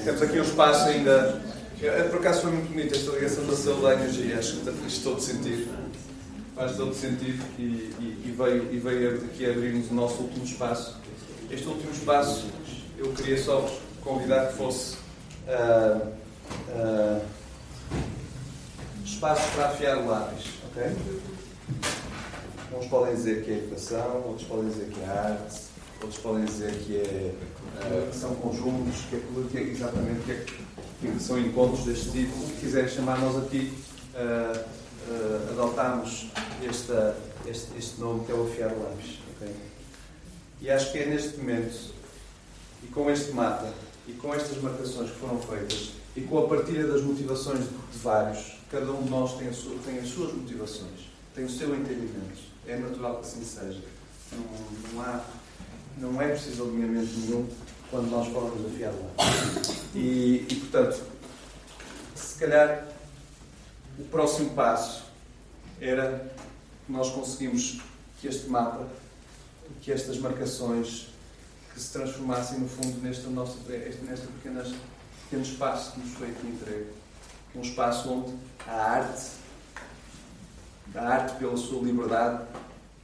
[0.04, 1.40] Temos aqui um espaço ainda.
[2.10, 4.38] Por acaso foi muito bonita esta ligação da saúde à energia.
[4.40, 5.68] Acho que faz todo sentido.
[6.56, 10.96] Faz todo sentido e, e- e veio, e veio aqui abrir-nos o nosso último espaço.
[11.48, 12.46] Este último espaço
[12.98, 13.66] eu queria só
[14.02, 14.96] convidar que fosse
[15.48, 16.00] ah,
[16.74, 17.20] ah,
[19.04, 20.44] espaço para afiar o lápis.
[20.70, 20.92] ok?
[22.72, 25.56] Uns podem dizer que é educação, outros podem dizer que é arte,
[26.02, 27.34] outros podem dizer que, é,
[27.80, 29.20] ah, que são conjuntos, que é,
[29.50, 30.44] que é exatamente que, é,
[31.12, 32.36] que são encontros deste tipo.
[32.38, 33.76] O que quiserem chamar, nós aqui
[34.14, 34.52] ah,
[35.08, 36.28] ah, adotámos
[36.66, 37.16] esta,
[37.46, 39.18] este, este nome que é o afiar lápis.
[39.36, 39.52] ok?
[40.60, 41.92] E acho que é neste momento,
[42.84, 43.72] e com este mapa,
[44.06, 48.58] e com estas marcações que foram feitas, e com a partilha das motivações de, vários,
[48.70, 52.49] cada um de nós tem, sua- tem as suas motivações, tem o seu entendimento.
[52.70, 53.82] É natural que assim seja.
[54.30, 55.24] Não, não há,
[55.98, 57.48] não é preciso alinhamento nenhum
[57.90, 59.10] quando nós de afiar lá.
[59.92, 61.02] E, e, portanto,
[62.14, 62.86] se calhar
[63.98, 65.02] o próximo passo
[65.80, 66.32] era
[66.88, 67.80] nós conseguimos
[68.20, 68.86] que este mapa,
[69.82, 71.08] que estas marcações,
[71.74, 74.72] que se transformassem no fundo neste nosso, este, neste pequenas,
[75.24, 76.90] pequeno espaço que nos foi entregue.
[77.52, 78.32] Um espaço onde
[78.64, 79.39] a arte,
[80.94, 82.44] a arte pela sua liberdade,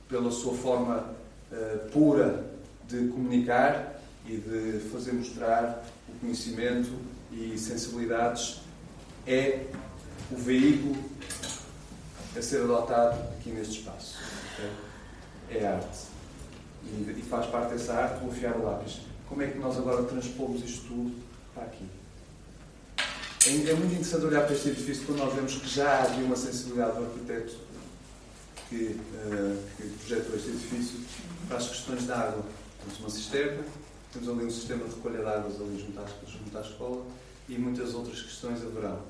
[0.09, 1.15] pela sua forma
[1.53, 2.45] eh, pura
[2.89, 6.91] de comunicar e de fazer mostrar o conhecimento
[7.33, 8.61] e sensibilidades,
[9.27, 9.67] é
[10.31, 10.97] o veículo
[12.37, 14.19] a ser adotado aqui neste espaço.
[15.49, 15.99] É arte.
[16.85, 19.01] e, e faz parte dessa arte o afiar o lápis.
[19.29, 21.15] Como é que nós agora transpomos isto tudo
[21.55, 21.87] para aqui?
[23.47, 26.37] É, é muito interessante olhar para este edifício quando nós vemos que já havia uma
[26.37, 27.57] sensibilidade do arquiteto
[28.69, 31.01] que, uh, que projetou este edifício
[31.49, 32.45] para as questões da água.
[32.83, 33.65] Temos uma cisterna,
[34.13, 37.07] temos ali um sistema de recolha de águas ali junto à, junto à escola
[37.49, 39.01] e muitas outras questões haverão.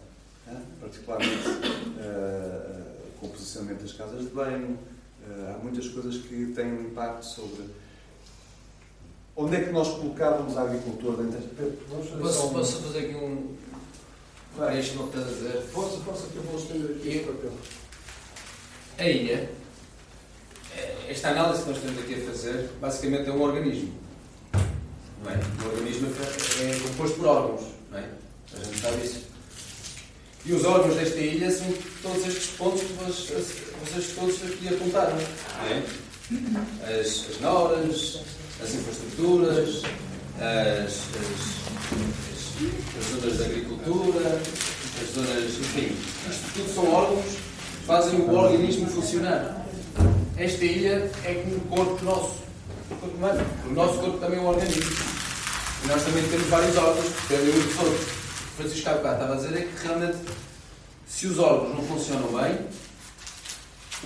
[0.49, 0.63] Hein?
[0.81, 4.79] Particularmente uh, com o posicionamento das casas de banho,
[5.29, 7.65] uh, há muitas coisas que têm um impacto sobre
[9.35, 12.19] onde é que nós colocávamos a agricultura dentro desta...
[12.19, 13.55] Posso, posso fazer aqui um...
[14.57, 14.81] Vai.
[14.81, 15.63] Isto não estás a dizer.
[15.71, 17.53] Força, força, que eu vou estender aqui o papel.
[18.99, 19.51] A ilha,
[21.09, 23.93] esta análise que nós estamos aqui a fazer, basicamente é um organismo.
[25.23, 25.39] Não é?
[25.65, 27.61] O organismo é composto por órgãos.
[27.91, 28.09] Não é?
[28.55, 29.21] A gente sabe isso.
[30.47, 31.67] E os órgãos desta ilha são
[32.03, 33.47] todos estes pontos que vocês,
[33.85, 35.19] vocês todos aqui apontaram.
[35.71, 35.83] É?
[36.85, 38.21] as, as noras,
[38.63, 39.83] as infraestruturas,
[40.39, 41.37] as, as,
[42.97, 44.41] as, zonas de agricultura,
[45.03, 45.59] as zonas.
[45.59, 45.95] Enfim,
[46.31, 47.46] isto tudo são órgãos
[47.87, 49.65] fazem o organismo funcionar.
[50.37, 52.35] Esta ilha é como o corpo nosso,
[52.91, 53.47] o corpo humano.
[53.65, 54.93] O nosso corpo também é um organismo.
[55.85, 58.17] E nós também temos vários órgãos que dependem uns dos.
[58.57, 60.17] Francisco Abacá estava a dizer é que realmente,
[61.07, 62.59] se os órgãos não funcionam bem,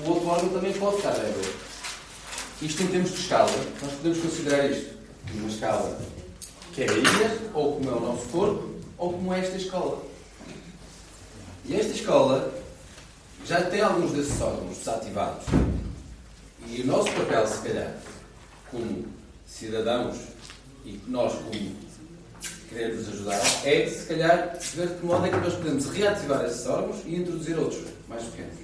[0.04, 1.50] o outro órgão também pode ficar débil.
[2.60, 3.50] Isto em termos de escala,
[3.82, 4.94] nós podemos considerar isto
[5.34, 5.98] uma escala
[6.74, 10.02] que é a ilha, ou como é o nosso corpo, ou como é esta escola.
[11.64, 12.59] E esta escola
[13.46, 15.46] já tem alguns desses órgãos desativados.
[16.66, 17.94] E o nosso papel, se calhar,
[18.70, 19.04] como
[19.46, 20.16] cidadãos
[20.84, 21.76] e nós, como
[22.68, 26.66] queremos ajudar, é, se calhar, ver de que modo é que nós podemos reativar esses
[26.66, 28.54] órgãos e introduzir outros mais pequenos.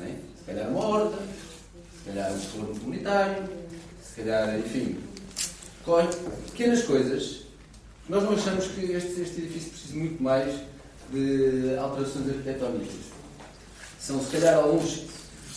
[0.00, 0.06] É?
[0.38, 3.44] Se calhar uma horta, se calhar um forno comunitário,
[4.02, 4.98] se calhar, enfim,
[6.46, 7.44] pequenas coisas.
[8.08, 10.54] Nós não achamos que este, este edifício precisa muito mais
[11.10, 13.13] de alterações arquitetónicas.
[14.06, 15.00] São, se calhar, alguns,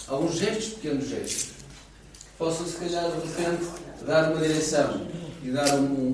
[0.07, 3.67] alguns gestos, pequenos gestos, que possam, se calhar, de repente,
[4.05, 5.05] dar uma direção
[5.43, 6.13] e dar um,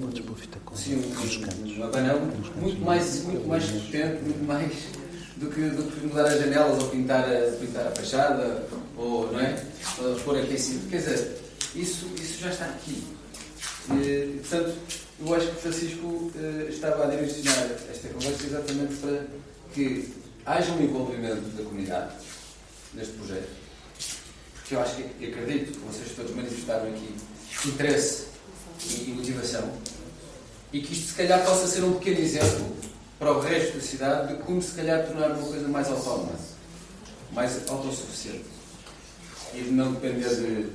[0.73, 2.22] assim, um, um abanão
[2.55, 4.73] muito mais, muito mais potente, muito mais
[5.38, 8.65] do que, do que mudar as janelas ou pintar a, pintar a fachada
[8.97, 9.64] ou, não é?
[9.99, 10.89] ou pôr aquecido.
[10.89, 11.38] Quer dizer,
[11.76, 13.03] isso, isso já está aqui.
[13.91, 14.76] E, portanto,
[15.19, 19.27] eu acho que Francisco eh, estava a direcionar esta conversa exatamente para
[19.72, 22.15] que haja um envolvimento da comunidade
[22.94, 23.49] neste projeto.
[24.56, 27.15] Porque eu acho que acredito que vocês todos manifestaram aqui
[27.65, 28.28] interesse
[28.86, 29.72] e motivação
[30.72, 32.76] e que isto se calhar possa ser um pequeno exemplo
[33.20, 36.34] para o resto da cidade de como se calhar tornar uma coisa mais autónoma,
[37.32, 38.45] mais autossuficiente
[39.53, 40.70] e de não depender de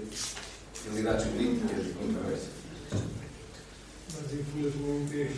[0.88, 2.58] realidades políticas e controvérsias.
[4.14, 5.32] Mas infelizmente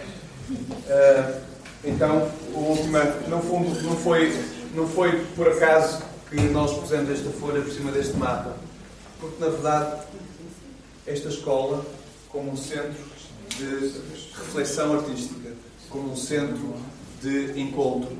[1.84, 4.32] então, a última, no fundo, não foi,
[4.74, 8.56] não foi por acaso que nós pusemos esta folha por cima deste mapa,
[9.18, 10.02] porque na verdade
[11.06, 11.84] esta escola,
[12.28, 13.02] como um centro
[13.56, 13.92] de
[14.36, 15.50] reflexão artística,
[15.88, 16.76] como um centro
[17.20, 18.16] de encontro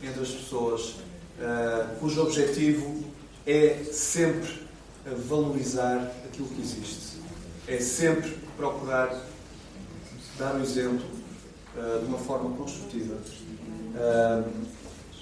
[0.00, 3.04] entre as pessoas, uh, cujo objetivo
[3.44, 4.68] é sempre
[5.26, 7.18] valorizar aquilo que existe,
[7.66, 9.20] é sempre procurar
[10.38, 11.17] dar o exemplo uh,
[12.00, 13.14] de uma forma construtiva.
[13.94, 14.44] Uh,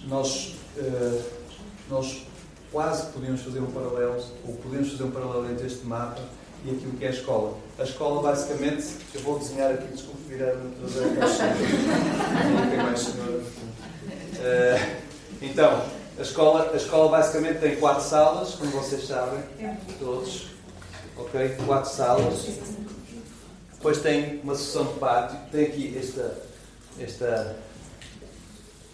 [0.07, 0.55] nós,
[1.89, 2.27] nós
[2.71, 6.21] quase podíamos fazer um paralelo, ou podemos fazer um paralelo entre este mapa
[6.65, 7.57] e aquilo que é a escola.
[7.79, 10.89] A escola, basicamente, eu vou desenhar aqui, desculpe virar o
[12.71, 13.09] tem mais.
[13.09, 14.97] Uh,
[15.43, 15.83] então,
[16.19, 19.41] a escola, a escola basicamente tem quatro salas, como vocês sabem,
[19.99, 20.47] todos.
[21.17, 21.57] Ok?
[21.67, 22.47] Quatro salas.
[23.75, 25.39] Depois tem uma sessão de pátio.
[25.53, 26.43] Tem aqui esta,
[26.99, 27.57] esta,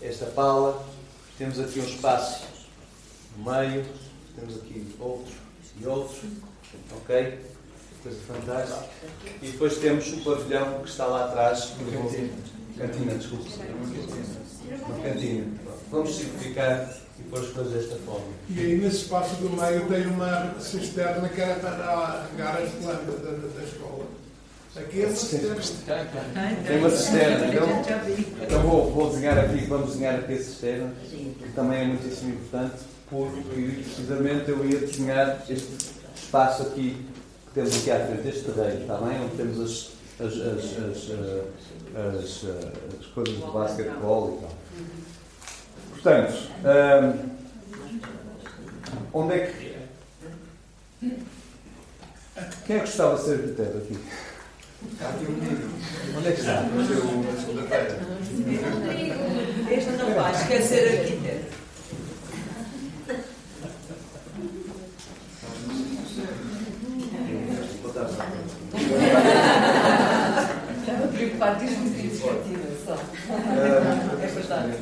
[0.00, 0.84] esta pala.
[1.38, 2.44] Temos aqui um espaço
[3.36, 3.84] no meio.
[4.36, 5.34] Temos aqui outros
[5.80, 6.20] e outros.
[6.96, 7.52] Ok?
[8.02, 8.84] coisa fantástica.
[9.40, 11.72] E depois temos o pavilhão que está lá atrás.
[12.76, 13.14] Cantina.
[13.14, 13.48] Desculpe.
[14.88, 15.46] Uma cantina.
[15.90, 18.26] Vamos simplificar e as coisas desta forma.
[18.48, 23.54] E aí nesse espaço do meio tem uma cisterna que era para regar as plantas
[23.54, 23.91] da escola.
[24.74, 25.54] Aqui é uma cisterna.
[26.66, 27.46] Tem uma cisterna.
[27.46, 27.68] Então,
[28.42, 32.82] então vou, vou desenhar aqui, vamos desenhar aqui a cisterna, que também é muitíssimo importante,
[33.08, 37.06] porque precisamente eu ia desenhar este espaço aqui
[37.54, 39.20] temos aqui à frente este terreno, está bem?
[39.20, 41.10] Onde temos as, as, as,
[41.94, 42.44] as,
[42.98, 44.56] as coisas de basquetebol e tal.
[45.90, 46.48] Portanto,
[49.12, 49.72] um, onde, é que,
[52.66, 53.98] Quem é que gostava de ser arquiteto aqui?
[55.00, 55.70] Há aqui um menino.
[56.16, 56.62] Onde é que está?
[56.62, 57.98] Nasceu na segunda-feira.
[59.70, 61.62] Este não vai, quer ser arquiteto.
[70.80, 72.94] Estava preocupado os iniciativa só.
[74.22, 74.72] É verdade.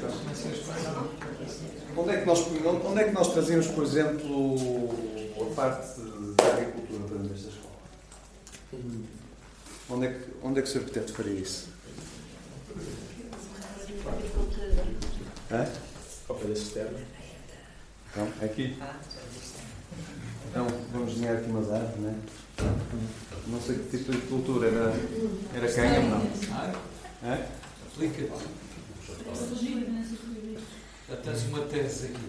[1.96, 2.46] Onde é, que nós,
[2.84, 4.90] onde é que nós trazíamos, por exemplo,
[5.40, 6.00] a parte
[6.36, 9.19] da agricultura para dentro desta escola?
[9.90, 10.78] Onde é que, onde é que o Sr.
[10.78, 11.68] Arquiteto faria isso?
[15.50, 15.68] Hã?
[16.28, 16.98] Ao pé da cisterna.
[18.10, 18.76] Então, é aqui?
[20.48, 22.14] Então, vamos desenhar aqui umas árvores, não é?
[23.48, 24.92] Não sei que tipo de cultura, era,
[25.54, 26.30] era canha ou não?
[27.88, 28.28] Explica.
[31.08, 32.26] Já tens uma tese aqui.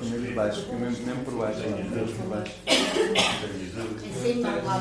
[0.00, 2.54] Mesmo por baixo, mesmo, mesmo por baixo, mesmo por baixo.
[4.22, 4.80] Sim, não lá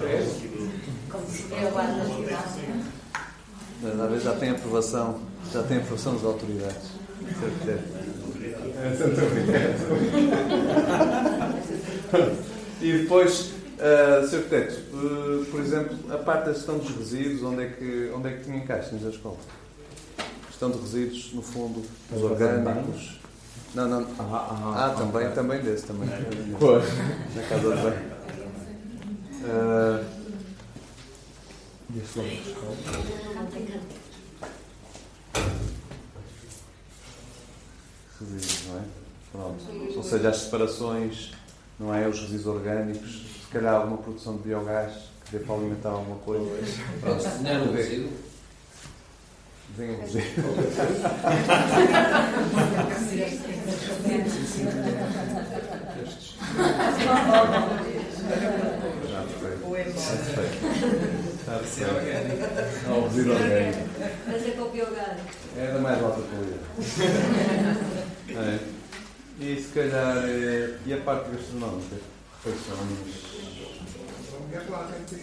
[0.00, 0.48] tese.
[1.08, 1.56] como se vê.
[3.82, 5.20] Mas às vezes já tem aprovação,
[5.52, 6.90] já tem aprovação das autoridades.
[12.80, 14.36] E depois, uh, Sr.
[14.36, 18.32] Arquiteto, uh, por exemplo, a parte da gestão dos resíduos, onde é que, onde é
[18.32, 19.36] que tinha encaixes na escola?
[20.62, 21.82] Gestão de resíduos, no fundo,
[22.14, 23.18] os orgânicos.
[23.74, 24.06] Não, não.
[24.20, 26.08] Ah, também, também desse, também.
[26.56, 26.84] Pois.
[27.34, 28.12] Na casa de banho.
[29.42, 30.04] Uh,
[31.92, 32.26] E escola?
[38.20, 38.82] resíduos, não é?
[39.32, 39.96] Pronto.
[39.96, 41.32] Ou seja, as separações,
[41.80, 42.06] não é?
[42.06, 44.92] Os resíduos orgânicos, se calhar alguma produção de biogás
[45.24, 46.44] que dê para alimentar alguma coisa.
[47.00, 47.72] Pronto, desenhar o resíduo.
[47.72, 48.31] Desenha o resíduo.
[57.92, 59.66] Já perfeito.
[59.66, 60.66] Perfeito.
[61.40, 62.88] Está perfeito.
[62.88, 63.78] Não, o resíduo orgânico.
[64.26, 65.18] Mas é com o biogás.
[65.56, 66.62] É da mais alta qualidade.
[68.32, 68.58] É.
[69.40, 70.24] E se calhar.
[70.26, 71.96] eh, E a parte gastronómica?
[72.44, 73.32] Refeições.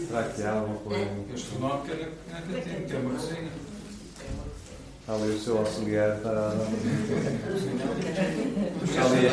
[0.08, 1.10] Será que há alguma coisa?
[1.32, 3.50] Gastronómica na, na cantina, que é uma cozinha.
[5.10, 6.66] Está ali o seu auxiliar, está a dar uma
[8.84, 9.26] Está ali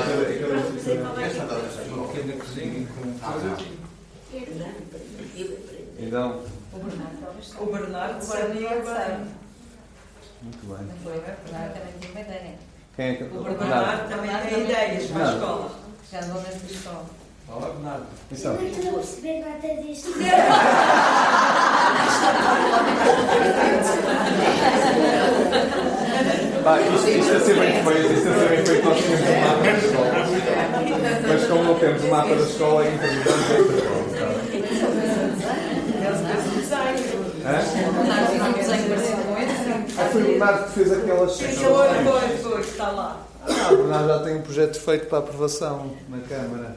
[2.08, 3.56] pequena cozinha com coisa.
[5.98, 6.40] Então,
[7.60, 9.20] O Bernardo ali agora.
[10.42, 10.86] muito bem.
[10.86, 11.18] Não foi?
[11.18, 12.54] O Bernardo também tem uma ideia.
[12.96, 13.24] Quem é que.
[13.24, 15.70] O Bernardo também tem ideias para a escola.
[16.10, 17.04] Já andou nesta escola.
[17.46, 18.06] Fala, Bernardo.
[18.32, 20.08] Então, Eu não estou a perceber nada disto.
[26.64, 29.40] pá, isto, isto a ser bem feito, isto a ser bem feito, nós temos um
[29.40, 30.10] mapa da escola.
[31.28, 34.06] Mas como não temos o mapa da escola, é improvisamos esta escola.
[37.46, 37.86] um.
[39.98, 41.58] Ah, foi o Bernardo que fez aquelas sessões.
[41.58, 43.20] foi, foi, foi, está lá.
[43.48, 46.76] Ah, o Bernardo já tem um projeto feito para aprovação na Câmara.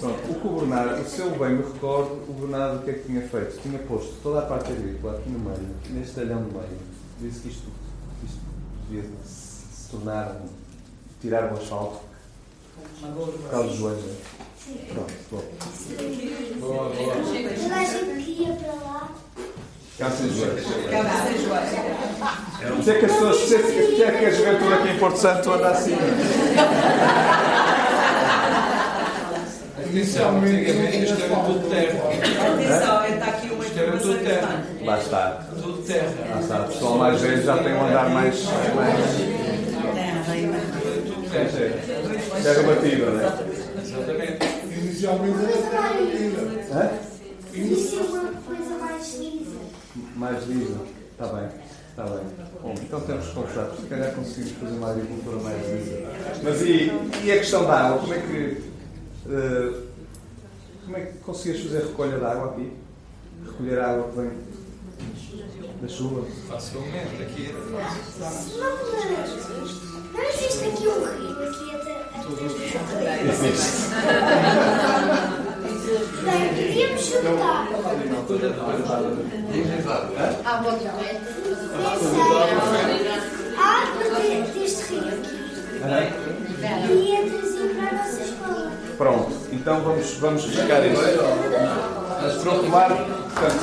[0.00, 2.94] Pronto, o que o Bernardo, se eu bem me recordo, o Bernardo o que é
[2.94, 3.60] que tinha feito?
[3.62, 6.78] Tinha posto toda a parte agrícola aqui no meio, neste talhão do meio.
[7.20, 7.68] Disse que isto,
[8.24, 8.38] isto
[8.88, 10.36] devia se, tornar,
[11.20, 12.00] tirar o asfalto
[13.00, 14.04] por causa dos joelhos.
[14.04, 14.14] né?
[14.92, 15.42] Pronto, bom.
[16.60, 17.14] Boa, boa.
[17.14, 19.08] Toda a gente que ia para lá.
[19.98, 20.64] Cá sem joelhos.
[20.66, 22.68] Acaba sem joelho.
[22.68, 25.50] Por isso é que as pessoas, é que- é a juventude aqui em Porto Santo
[25.50, 25.96] anda assim.
[29.90, 30.70] Inicialmente,
[31.04, 31.98] isto era tudo terra.
[32.52, 34.64] Atenção, está aqui uma Isto era tudo terra.
[34.84, 35.46] Lá está.
[35.62, 36.14] Tudo terra.
[36.30, 36.60] Lá está.
[36.60, 38.44] O pessoal mais velho já tem um andar mais.
[38.74, 38.98] mais...
[42.42, 43.24] Terra batida, não é?
[43.80, 44.38] Exatamente.
[44.78, 46.40] Inicialmente era terra batida.
[46.72, 46.90] Hã?
[47.54, 49.58] Isso é uma coisa mais lisa.
[50.16, 50.80] Mais lisa.
[51.12, 51.48] Está bem.
[51.90, 52.24] Está bem.
[52.62, 53.70] Bom, então temos que conversar.
[53.74, 56.08] Se calhar conseguimos fazer uma agricultura mais lisa.
[56.42, 56.92] Mas e,
[57.24, 57.98] e a questão da água?
[58.00, 58.77] Como é que.
[59.30, 59.72] Eh,
[60.84, 62.72] como é que conseguias fazer recolha de água aqui?
[63.44, 64.30] Recolher a água que vem
[65.82, 66.24] da chuva?
[66.48, 67.60] Facilmente, aqui era
[68.18, 68.58] fácil.
[68.58, 71.94] Não, mas não existe aqui um rio aqui até.
[76.24, 77.68] Bem, devíamos juntar.
[80.44, 80.72] Água.
[83.56, 85.36] A água de- deste rio aqui.
[86.90, 88.27] E ia trazer para a nossa.
[88.98, 91.00] Pronto, então vamos, vamos buscar isso.
[91.00, 93.62] Para retomar, portanto,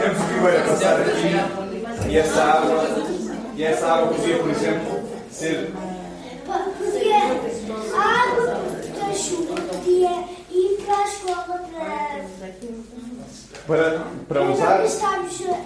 [0.00, 2.82] temos o ribeiro a passar aqui e essa água,
[3.54, 5.70] e essa água podia, por exemplo, ser
[6.78, 7.18] Podia,
[7.94, 8.46] a água
[8.98, 13.01] da chuva podia ir para a escola para.
[13.66, 14.80] Para, para usar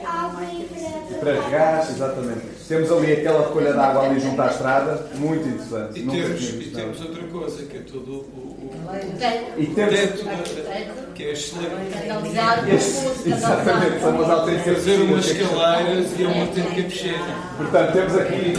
[0.07, 1.19] água e para.
[1.19, 2.41] para regar, exatamente.
[2.69, 6.01] Temos ali aquela recolha de água ali junto à estrada, muito interessante.
[6.01, 8.71] E temos, e temos outra coisa, que é todo o, o,
[9.57, 10.37] E temos- teto da-
[11.15, 12.75] que é excelente.
[12.75, 17.35] Esse- exatamente, são umas autênticas Fazer umas escaleiras e é uma autêntica piscina.
[17.57, 18.53] Portanto, temos aqui,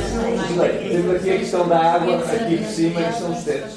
[0.89, 3.73] temos aqui a questão da água, aqui por cima, isto são os tetos.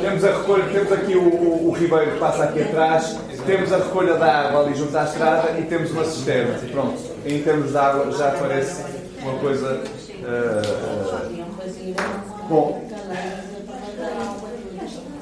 [0.00, 3.16] Temos, a recolha, temos aqui o, o, ribeiro que passa aqui atrás,
[3.46, 6.58] temos a recolha da água ali junto à estrada e temos uma cisterna.
[6.70, 8.82] Pronto, em termos de água já parece
[9.22, 9.82] uma coisa.
[10.24, 11.28] ah,
[12.48, 12.82] bom,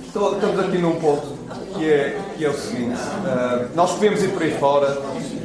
[0.07, 1.27] Estou- Estamos aqui num ponto
[1.75, 4.99] que é, que é o seguinte: ah, nós podemos ir por aí fora,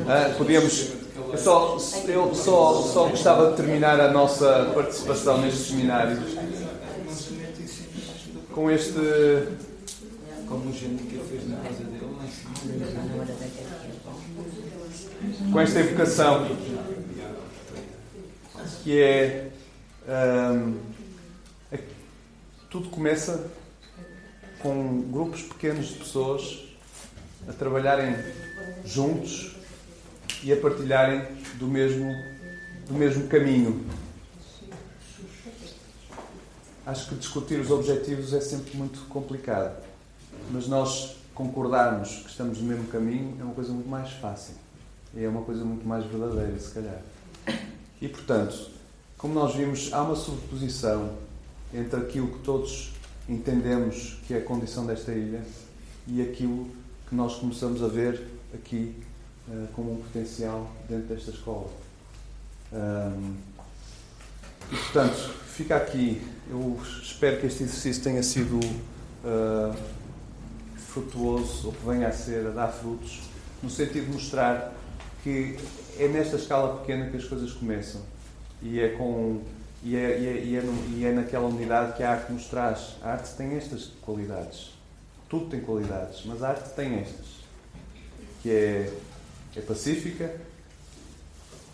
[0.07, 0.91] ah, podíamos.
[1.31, 6.17] Eu só, eu só, só gostava de terminar a nossa participação neste seminário
[8.57, 8.95] com este.
[10.47, 12.53] Como o Génica fez na casa dele, cima.
[15.51, 16.47] com esta evocação
[18.83, 19.51] que é
[21.71, 21.79] é-
[22.69, 23.47] tudo começa
[24.59, 26.63] com grupos pequenos de pessoas
[27.47, 28.15] a trabalharem
[28.83, 29.55] juntos
[30.43, 31.27] e a partilharem
[31.59, 32.11] do mesmo
[32.87, 33.85] do mesmo caminho.
[36.87, 39.83] Acho que discutir os objetivos é sempre muito complicado,
[40.53, 44.53] mas nós concordarmos que estamos no mesmo caminho é uma coisa muito mais fácil.
[45.13, 47.01] E é uma coisa muito mais verdadeira, se calhar.
[48.01, 48.69] E, portanto,
[49.17, 51.11] como nós vimos, há uma sobreposição
[51.73, 52.93] entre aquilo que todos
[53.27, 55.43] entendemos que é a condição desta ilha
[56.07, 56.69] e aquilo
[57.09, 58.95] que nós começamos a ver aqui
[59.51, 61.69] eh, como um potencial dentro desta escola.
[62.71, 63.35] Ahm,
[64.71, 66.21] e, portanto, fica aqui.
[66.49, 68.59] Eu espero que este exercício tenha sido
[69.25, 69.75] ah,
[70.77, 73.21] frutuoso, ou que venha a ser, a dar frutos,
[73.61, 74.73] no sentido de mostrar
[75.23, 75.57] que
[75.97, 78.01] é nesta escala pequena que as coisas começam.
[78.61, 79.41] E é, com,
[79.83, 82.45] e é, e é, e é, no- e é naquela unidade que a arte nos
[82.45, 82.95] traz.
[83.01, 84.71] A arte tem estas qualidades.
[85.27, 87.25] Tudo tem qualidades, mas a arte tem estas.
[88.41, 88.93] Que é,
[89.55, 90.33] é pacífica,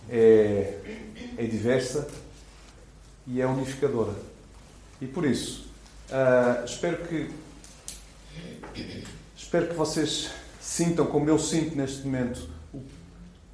[0.09, 0.79] é,
[1.37, 2.07] é diversa
[3.27, 4.13] e é unificadora.
[5.01, 5.65] E por isso,
[6.11, 7.29] ah, espero que
[9.35, 12.49] espero que vocês sintam como eu sinto neste momento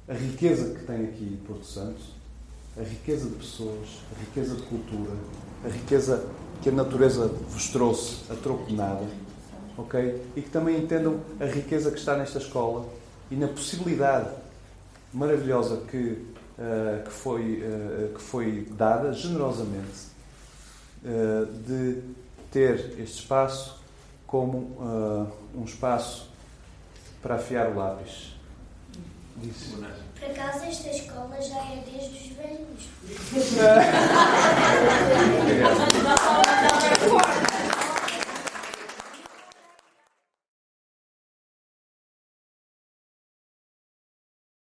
[0.08, 2.00] a riqueza que tem aqui Porto Santo,
[2.76, 5.12] a riqueza de pessoas, a riqueza de cultura,
[5.64, 6.26] a riqueza
[6.62, 9.06] que a natureza vos trouxe a troco de nada,
[9.76, 10.22] ok?
[10.36, 12.86] E que também entendam a riqueza que está nesta escola
[13.30, 14.30] e na possibilidade
[15.12, 16.26] maravilhosa que,
[16.60, 20.08] ah, que, foi, ah, que foi dada generosamente
[21.04, 22.02] ah, de
[22.50, 23.80] ter este espaço
[24.26, 24.76] como
[25.54, 26.28] um espaço
[27.22, 28.34] para afiar o lápis.
[29.36, 29.76] Disse.
[29.76, 32.88] Por acaso esta escola já é desde os velhos.